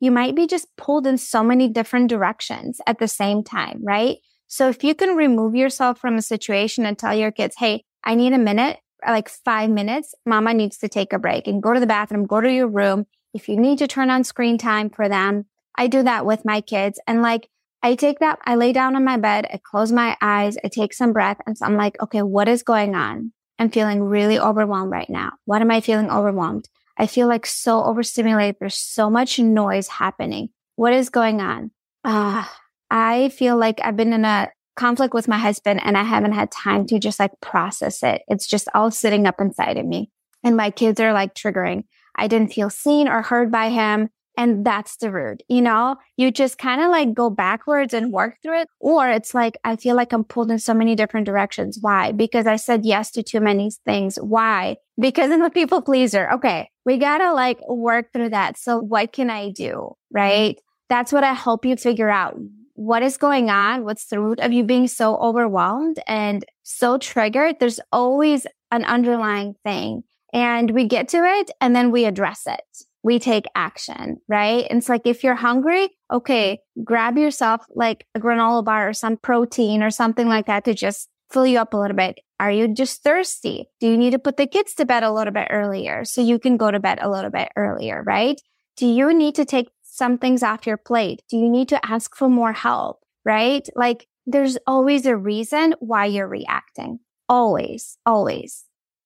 You 0.00 0.10
might 0.10 0.34
be 0.34 0.46
just 0.46 0.66
pulled 0.76 1.06
in 1.06 1.18
so 1.18 1.42
many 1.42 1.68
different 1.68 2.08
directions 2.08 2.80
at 2.86 2.98
the 2.98 3.08
same 3.08 3.44
time, 3.44 3.80
right? 3.84 4.18
So 4.48 4.68
if 4.68 4.82
you 4.84 4.94
can 4.94 5.16
remove 5.16 5.54
yourself 5.54 5.98
from 5.98 6.16
a 6.16 6.22
situation 6.22 6.84
and 6.84 6.98
tell 6.98 7.14
your 7.14 7.30
kids, 7.30 7.54
Hey, 7.56 7.84
I 8.04 8.14
need 8.14 8.32
a 8.32 8.38
minute, 8.38 8.78
like 9.06 9.28
five 9.28 9.70
minutes. 9.70 10.14
Mama 10.26 10.54
needs 10.54 10.78
to 10.78 10.88
take 10.88 11.12
a 11.12 11.18
break 11.18 11.46
and 11.46 11.62
go 11.62 11.72
to 11.72 11.80
the 11.80 11.86
bathroom, 11.86 12.26
go 12.26 12.40
to 12.40 12.52
your 12.52 12.68
room. 12.68 13.06
If 13.32 13.48
you 13.48 13.56
need 13.56 13.78
to 13.78 13.86
turn 13.86 14.10
on 14.10 14.24
screen 14.24 14.58
time 14.58 14.90
for 14.90 15.08
them, 15.08 15.46
I 15.76 15.86
do 15.86 16.02
that 16.02 16.26
with 16.26 16.44
my 16.44 16.60
kids. 16.60 17.00
And 17.06 17.22
like, 17.22 17.48
I 17.82 17.96
take 17.96 18.20
that, 18.20 18.38
I 18.44 18.54
lay 18.54 18.72
down 18.72 18.94
on 18.94 19.04
my 19.04 19.16
bed, 19.16 19.46
I 19.52 19.58
close 19.62 19.90
my 19.90 20.16
eyes, 20.20 20.56
I 20.64 20.68
take 20.68 20.94
some 20.94 21.12
breath. 21.12 21.38
And 21.46 21.58
so 21.58 21.66
I'm 21.66 21.76
like, 21.76 22.00
okay, 22.00 22.22
what 22.22 22.48
is 22.48 22.62
going 22.62 22.94
on? 22.94 23.32
I'm 23.58 23.70
feeling 23.70 24.02
really 24.02 24.38
overwhelmed 24.38 24.92
right 24.92 25.10
now. 25.10 25.32
What 25.46 25.62
am 25.62 25.70
I 25.70 25.80
feeling 25.80 26.10
overwhelmed? 26.10 26.68
I 26.96 27.06
feel 27.06 27.26
like 27.26 27.46
so 27.46 27.82
overstimulated. 27.82 28.56
There's 28.60 28.76
so 28.76 29.10
much 29.10 29.38
noise 29.38 29.88
happening. 29.88 30.50
What 30.76 30.92
is 30.92 31.10
going 31.10 31.40
on? 31.40 31.70
Uh, 32.04 32.44
I 32.90 33.30
feel 33.30 33.56
like 33.56 33.80
I've 33.82 33.96
been 33.96 34.12
in 34.12 34.24
a 34.24 34.50
conflict 34.76 35.14
with 35.14 35.28
my 35.28 35.38
husband 35.38 35.80
and 35.84 35.96
I 35.96 36.02
haven't 36.02 36.32
had 36.32 36.50
time 36.50 36.86
to 36.86 36.98
just 36.98 37.18
like 37.20 37.32
process 37.40 38.02
it. 38.02 38.22
It's 38.28 38.46
just 38.46 38.68
all 38.74 38.90
sitting 38.90 39.26
up 39.26 39.40
inside 39.40 39.78
of 39.78 39.86
me. 39.86 40.10
And 40.44 40.56
my 40.56 40.70
kids 40.70 41.00
are 41.00 41.12
like 41.12 41.34
triggering. 41.34 41.84
I 42.16 42.28
didn't 42.28 42.52
feel 42.52 42.70
seen 42.70 43.08
or 43.08 43.22
heard 43.22 43.50
by 43.50 43.70
him. 43.70 44.10
And 44.36 44.64
that's 44.64 44.96
the 44.96 45.10
root, 45.10 45.42
you 45.48 45.60
know, 45.60 45.96
you 46.16 46.30
just 46.30 46.56
kind 46.56 46.80
of 46.80 46.90
like 46.90 47.12
go 47.12 47.28
backwards 47.28 47.92
and 47.92 48.12
work 48.12 48.36
through 48.42 48.62
it. 48.62 48.68
Or 48.80 49.08
it's 49.10 49.34
like, 49.34 49.58
I 49.62 49.76
feel 49.76 49.94
like 49.94 50.12
I'm 50.12 50.24
pulled 50.24 50.50
in 50.50 50.58
so 50.58 50.72
many 50.72 50.94
different 50.94 51.26
directions. 51.26 51.78
Why? 51.80 52.12
Because 52.12 52.46
I 52.46 52.56
said 52.56 52.86
yes 52.86 53.10
to 53.12 53.22
too 53.22 53.40
many 53.40 53.70
things. 53.84 54.16
Why? 54.16 54.76
Because 54.98 55.30
I'm 55.30 55.42
a 55.42 55.50
people 55.50 55.82
pleaser. 55.82 56.30
Okay. 56.32 56.70
We 56.86 56.96
gotta 56.96 57.32
like 57.34 57.58
work 57.68 58.12
through 58.12 58.30
that. 58.30 58.56
So 58.56 58.78
what 58.78 59.12
can 59.12 59.28
I 59.28 59.50
do? 59.50 59.92
Right. 60.10 60.58
That's 60.88 61.12
what 61.12 61.24
I 61.24 61.34
help 61.34 61.64
you 61.66 61.76
figure 61.76 62.10
out. 62.10 62.36
What 62.74 63.02
is 63.02 63.18
going 63.18 63.50
on? 63.50 63.84
What's 63.84 64.06
the 64.06 64.18
root 64.18 64.40
of 64.40 64.52
you 64.52 64.64
being 64.64 64.88
so 64.88 65.16
overwhelmed 65.16 65.98
and 66.06 66.42
so 66.62 66.96
triggered? 66.96 67.56
There's 67.60 67.80
always 67.92 68.46
an 68.70 68.84
underlying 68.86 69.54
thing 69.62 70.04
and 70.32 70.70
we 70.70 70.86
get 70.86 71.08
to 71.08 71.22
it 71.22 71.50
and 71.60 71.76
then 71.76 71.90
we 71.90 72.06
address 72.06 72.44
it 72.46 72.86
we 73.02 73.18
take 73.18 73.46
action, 73.54 74.18
right? 74.28 74.66
And 74.70 74.78
it's 74.78 74.88
like 74.88 75.06
if 75.06 75.24
you're 75.24 75.34
hungry, 75.34 75.90
okay, 76.12 76.60
grab 76.84 77.18
yourself 77.18 77.64
like 77.74 78.06
a 78.14 78.20
granola 78.20 78.64
bar 78.64 78.88
or 78.88 78.92
some 78.92 79.16
protein 79.16 79.82
or 79.82 79.90
something 79.90 80.28
like 80.28 80.46
that 80.46 80.64
to 80.64 80.74
just 80.74 81.08
fill 81.30 81.46
you 81.46 81.58
up 81.58 81.74
a 81.74 81.76
little 81.76 81.96
bit. 81.96 82.20
Are 82.38 82.50
you 82.50 82.68
just 82.68 83.02
thirsty? 83.02 83.66
Do 83.80 83.88
you 83.88 83.96
need 83.96 84.10
to 84.10 84.18
put 84.18 84.36
the 84.36 84.46
kids 84.46 84.74
to 84.74 84.84
bed 84.84 85.02
a 85.02 85.12
little 85.12 85.32
bit 85.32 85.48
earlier 85.50 86.04
so 86.04 86.20
you 86.20 86.38
can 86.38 86.56
go 86.56 86.70
to 86.70 86.80
bed 86.80 86.98
a 87.00 87.10
little 87.10 87.30
bit 87.30 87.48
earlier, 87.56 88.02
right? 88.02 88.40
Do 88.76 88.86
you 88.86 89.12
need 89.14 89.34
to 89.36 89.44
take 89.44 89.68
some 89.82 90.18
things 90.18 90.42
off 90.42 90.66
your 90.66 90.76
plate? 90.76 91.22
Do 91.28 91.36
you 91.36 91.48
need 91.48 91.68
to 91.68 91.86
ask 91.86 92.16
for 92.16 92.28
more 92.28 92.52
help, 92.52 93.00
right? 93.24 93.66
Like 93.74 94.06
there's 94.26 94.58
always 94.66 95.06
a 95.06 95.16
reason 95.16 95.74
why 95.80 96.06
you're 96.06 96.28
reacting. 96.28 97.00
Always, 97.28 97.96
always. 98.06 98.64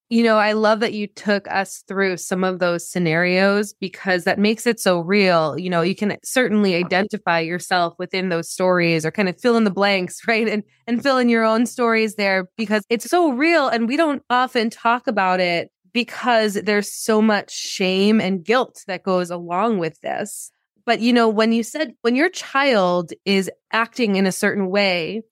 You 0.08 0.22
know, 0.22 0.38
I 0.38 0.52
love 0.52 0.78
that 0.80 0.92
you 0.92 1.08
took 1.08 1.48
us 1.48 1.82
through 1.88 2.18
some 2.18 2.44
of 2.44 2.60
those 2.60 2.88
scenarios 2.88 3.72
because 3.72 4.22
that 4.22 4.38
makes 4.38 4.64
it 4.64 4.78
so 4.78 5.00
real. 5.00 5.58
You 5.58 5.68
know, 5.68 5.82
you 5.82 5.96
can 5.96 6.16
certainly 6.22 6.76
identify 6.76 7.40
yourself 7.40 7.94
within 7.98 8.28
those 8.28 8.48
stories 8.48 9.04
or 9.04 9.10
kind 9.10 9.28
of 9.28 9.40
fill 9.40 9.56
in 9.56 9.64
the 9.64 9.70
blanks, 9.70 10.20
right? 10.28 10.48
And 10.48 10.62
and 10.86 11.02
fill 11.02 11.18
in 11.18 11.28
your 11.28 11.44
own 11.44 11.66
stories 11.66 12.14
there 12.14 12.48
because 12.56 12.84
it's 12.88 13.06
so 13.06 13.32
real 13.32 13.66
and 13.68 13.88
we 13.88 13.96
don't 13.96 14.22
often 14.30 14.70
talk 14.70 15.08
about 15.08 15.40
it 15.40 15.72
because 15.92 16.54
there's 16.54 16.92
so 16.92 17.20
much 17.20 17.50
shame 17.50 18.20
and 18.20 18.44
guilt 18.44 18.84
that 18.86 19.02
goes 19.02 19.30
along 19.30 19.78
with 19.78 20.00
this. 20.02 20.52
But 20.84 21.00
you 21.00 21.12
know, 21.12 21.28
when 21.28 21.50
you 21.52 21.64
said 21.64 21.94
when 22.02 22.14
your 22.14 22.28
child 22.30 23.12
is 23.24 23.50
acting 23.72 24.14
in 24.14 24.26
a 24.26 24.30
certain 24.32 24.68
way, 24.70 25.22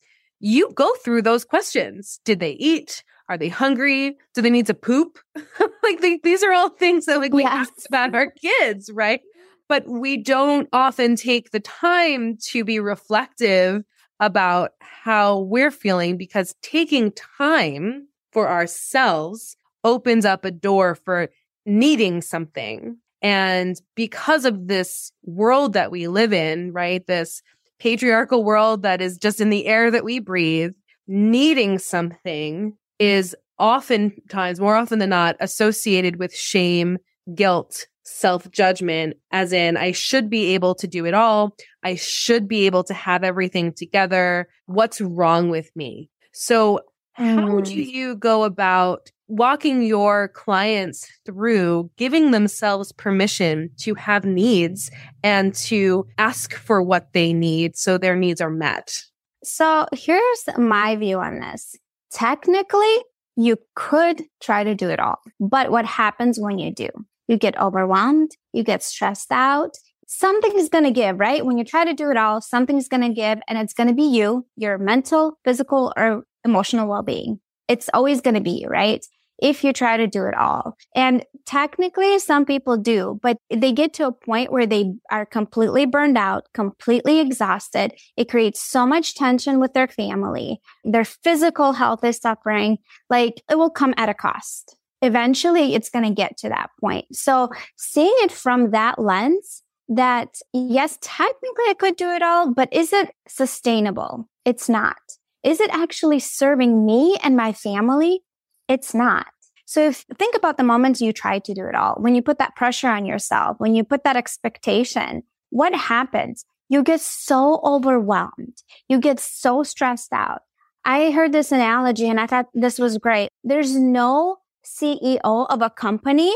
you 0.41 0.73
go 0.75 0.93
through 1.05 1.23
those 1.23 1.45
questions. 1.45 2.19
Did 2.25 2.41
they 2.41 2.53
eat? 2.53 3.05
Are 3.29 3.39
they 3.39 3.49
hungry? 3.49 4.17
Do 4.35 4.43
they 4.43 4.51
need 4.51 4.67
to 4.67 4.75
poop? 4.75 5.19
like 5.83 6.01
they, 6.01 6.21
these 6.23 6.43
are 6.43 6.53
all 6.53 6.69
things 6.69 7.07
that 7.07 7.19
like 7.19 7.33
we 7.33 7.43
yes. 7.43 7.69
ask 7.69 7.89
about 7.89 8.15
our 8.15 8.31
kids, 8.31 8.91
right? 8.93 9.21
But 9.69 9.89
we 9.89 10.19
don't 10.19 10.69
often 10.73 11.17
take 11.17 11.51
the 11.51 11.61
time 11.61 12.37
to 12.49 12.65
be 12.65 12.81
reflective 12.81 13.83
about 14.21 14.73
how 14.81 15.41
we're 15.41 15.71
feeling 15.71 16.17
because 16.17 16.55
taking 16.63 17.13
time 17.13 18.09
for 18.33 18.49
ourselves 18.49 19.57
opens 19.85 20.25
up 20.25 20.45
a 20.45 20.51
door 20.51 20.95
for 20.95 21.29
needing 21.67 22.21
something. 22.21 22.99
And 23.23 23.81
because 23.95 24.45
of 24.45 24.69
this 24.69 25.13
world 25.25 25.73
that 25.73 25.91
we 25.91 26.09
live 26.09 26.33
in, 26.33 26.73
right? 26.73 27.07
This 27.07 27.43
patriarchal 27.79 28.45
world 28.45 28.83
that 28.83 29.01
is 29.01 29.17
just 29.17 29.41
in 29.41 29.51
the 29.51 29.67
air 29.67 29.91
that 29.91 30.05
we 30.05 30.19
breathe, 30.19 30.73
needing 31.07 31.79
something 31.79 32.77
is 32.99 33.35
oftentimes, 33.59 34.61
more 34.61 34.77
often 34.77 34.99
than 34.99 35.11
not, 35.11 35.37
associated 35.41 36.17
with 36.17 36.35
shame, 36.35 36.99
guilt, 37.35 37.87
self 38.05 38.51
judgment, 38.51 39.17
as 39.31 39.53
in, 39.53 39.77
I 39.77 39.93
should 39.93 40.29
be 40.31 40.55
able 40.55 40.75
to 40.77 40.87
do 40.87 41.05
it 41.07 41.15
all. 41.15 41.57
I 41.83 41.95
should 41.97 42.49
be 42.49 42.67
able 42.67 42.85
to 42.85 42.95
have 42.95 43.25
everything 43.25 43.73
together. 43.73 44.49
What's 44.67 45.01
wrong 45.01 45.51
with 45.51 45.71
me? 45.75 46.11
So, 46.33 46.81
how 47.15 47.61
do 47.61 47.73
mm. 47.73 47.87
you 47.87 48.17
go 48.17 48.43
about 48.43 49.11
walking 49.29 49.83
your 49.83 50.29
clients 50.29 51.09
through 51.25 51.91
giving 51.97 52.33
themselves 52.33 52.91
permission 52.93 53.71
to 53.79 53.95
have 53.95 54.25
needs 54.25 54.91
and 55.23 55.55
to 55.55 56.07
ask 56.19 56.55
for 56.55 56.83
what 56.83 57.13
they 57.13 57.33
need 57.33 57.77
so 57.77 57.97
their 57.97 58.17
needs 58.17 58.41
are 58.41 58.51
met? 58.51 58.99
So, 59.45 59.87
here's 59.93 60.45
my 60.57 60.97
view 60.97 61.21
on 61.21 61.39
this 61.39 61.77
technically 62.15 62.97
you 63.37 63.59
could 63.75 64.23
try 64.41 64.65
to 64.65 64.75
do 64.75 64.89
it 64.91 65.01
all. 65.01 65.19
But 65.41 65.71
what 65.71 65.85
happens 65.85 66.39
when 66.39 66.59
you 66.59 66.73
do? 66.73 66.89
You 67.29 67.37
get 67.37 67.61
overwhelmed, 67.61 68.31
you 68.53 68.63
get 68.63 68.83
stressed 68.83 69.33
out. 69.33 69.75
Something 70.07 70.57
is 70.57 70.69
going 70.69 70.85
to 70.85 70.91
give, 70.91 71.19
right? 71.19 71.45
When 71.45 71.59
you 71.59 71.65
try 71.65 71.85
to 71.85 71.95
do 71.95 72.11
it 72.11 72.17
all, 72.17 72.41
something's 72.41 72.89
going 72.89 73.03
to 73.03 73.09
give 73.09 73.39
and 73.49 73.59
it's 73.59 73.73
going 73.73 73.89
to 73.89 73.95
be 73.95 74.05
you, 74.05 74.47
your 74.57 74.79
mental, 74.79 75.39
physical, 75.45 75.93
or 75.97 76.25
emotional 76.45 76.87
well-being. 76.87 77.41
It's 77.69 77.89
always 77.95 78.21
going 78.21 78.35
to 78.35 78.43
be 78.43 78.61
you, 78.63 78.69
right? 78.69 79.05
If 79.39 79.65
you 79.65 79.73
try 79.73 79.97
to 79.97 80.07
do 80.07 80.25
it 80.25 80.35
all. 80.35 80.77
And 80.95 81.25
technically 81.47 82.19
some 82.19 82.45
people 82.45 82.77
do, 82.77 83.19
but 83.23 83.37
they 83.51 83.73
get 83.73 83.93
to 83.95 84.07
a 84.07 84.13
point 84.13 84.53
where 84.53 84.67
they 84.67 84.95
are 85.11 85.27
completely 85.27 85.87
burned 85.87 86.19
out, 86.19 86.45
completely 86.55 87.21
exhausted. 87.21 87.95
It 88.17 88.31
creates 88.31 88.63
so 88.63 88.87
much 88.87 89.15
tension 89.15 89.61
with 89.61 89.75
their 89.75 89.89
family. 89.89 90.61
Their 90.85 91.05
physical 91.05 91.73
health 91.73 92.05
is 92.05 92.19
suffering. 92.19 92.79
Like 93.11 93.43
it 93.51 93.57
will 93.57 93.71
come 93.71 93.95
at 93.97 94.09
a 94.09 94.15
cost. 94.15 94.77
Eventually 95.03 95.75
it's 95.75 95.91
going 95.91 96.05
to 96.05 96.15
get 96.15 96.37
to 96.39 96.49
that 96.49 96.71
point. 96.81 97.05
So 97.13 97.51
seeing 97.77 98.15
it 98.19 98.33
from 98.33 98.71
that 98.71 98.99
lens, 98.99 99.63
that 99.89 100.37
yes, 100.53 100.97
technically 101.03 101.65
I 101.69 101.75
could 101.79 101.97
do 101.97 102.09
it 102.11 102.23
all, 102.23 102.55
but 102.55 102.73
is 102.73 102.93
it 102.93 103.11
sustainable? 103.29 104.29
It's 104.45 104.69
not. 104.69 104.97
Is 105.43 105.61
it 105.61 105.71
actually 105.71 106.21
serving 106.21 106.87
me 106.87 107.19
and 107.23 107.37
my 107.37 107.53
family? 107.53 108.23
It's 108.69 108.95
not. 108.95 109.27
So 109.67 109.89
if, 109.89 110.05
think 110.19 110.37
about 110.37 110.57
the 110.57 110.65
moments 110.65 111.01
you 111.01 111.13
try 111.13 111.39
to 111.39 111.55
do 111.55 111.67
it 111.67 111.75
all. 111.75 111.95
When 111.99 112.15
you 112.15 112.23
put 112.23 112.39
that 112.39 112.55
pressure 112.55 112.89
on 112.89 113.07
yourself, 113.07 113.57
when 113.59 113.75
you 113.75 113.85
put 113.85 114.05
that 114.05 114.17
expectation, 114.17 115.23
what 115.51 115.75
happens? 115.75 116.45
You 116.69 116.83
get 116.83 117.01
so 117.01 117.61
overwhelmed. 117.65 118.63
You 118.89 118.99
get 118.99 119.21
so 119.21 119.63
stressed 119.63 120.13
out. 120.13 120.43
I 120.85 121.11
heard 121.11 121.33
this 121.33 121.51
analogy 121.53 122.09
and 122.09 122.21
I 122.21 122.27
thought 122.27 122.47
this 122.53 122.79
was 122.79 122.99
great. 122.99 123.29
There's 123.43 123.75
no 123.75 124.37
CEO 124.65 125.47
of 125.49 125.63
a 125.63 125.71
company 125.71 126.33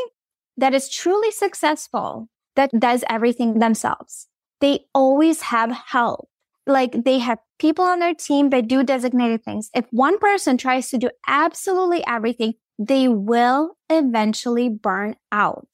that 0.56 0.74
is 0.74 0.88
truly 0.88 1.30
successful 1.30 2.28
that 2.56 2.70
does 2.78 3.04
everything 3.08 3.58
themselves. 3.58 4.26
They 4.60 4.80
always 4.94 5.42
have 5.42 5.70
help. 5.70 6.28
Like 6.66 7.04
they 7.04 7.18
have 7.18 7.38
people 7.58 7.84
on 7.84 7.98
their 7.98 8.14
team 8.14 8.50
that 8.50 8.68
do 8.68 8.82
designated 8.82 9.44
things. 9.44 9.70
If 9.74 9.86
one 9.90 10.18
person 10.18 10.56
tries 10.56 10.90
to 10.90 10.98
do 10.98 11.10
absolutely 11.26 12.04
everything, 12.06 12.54
they 12.78 13.08
will 13.08 13.76
eventually 13.90 14.68
burn 14.68 15.16
out. 15.32 15.68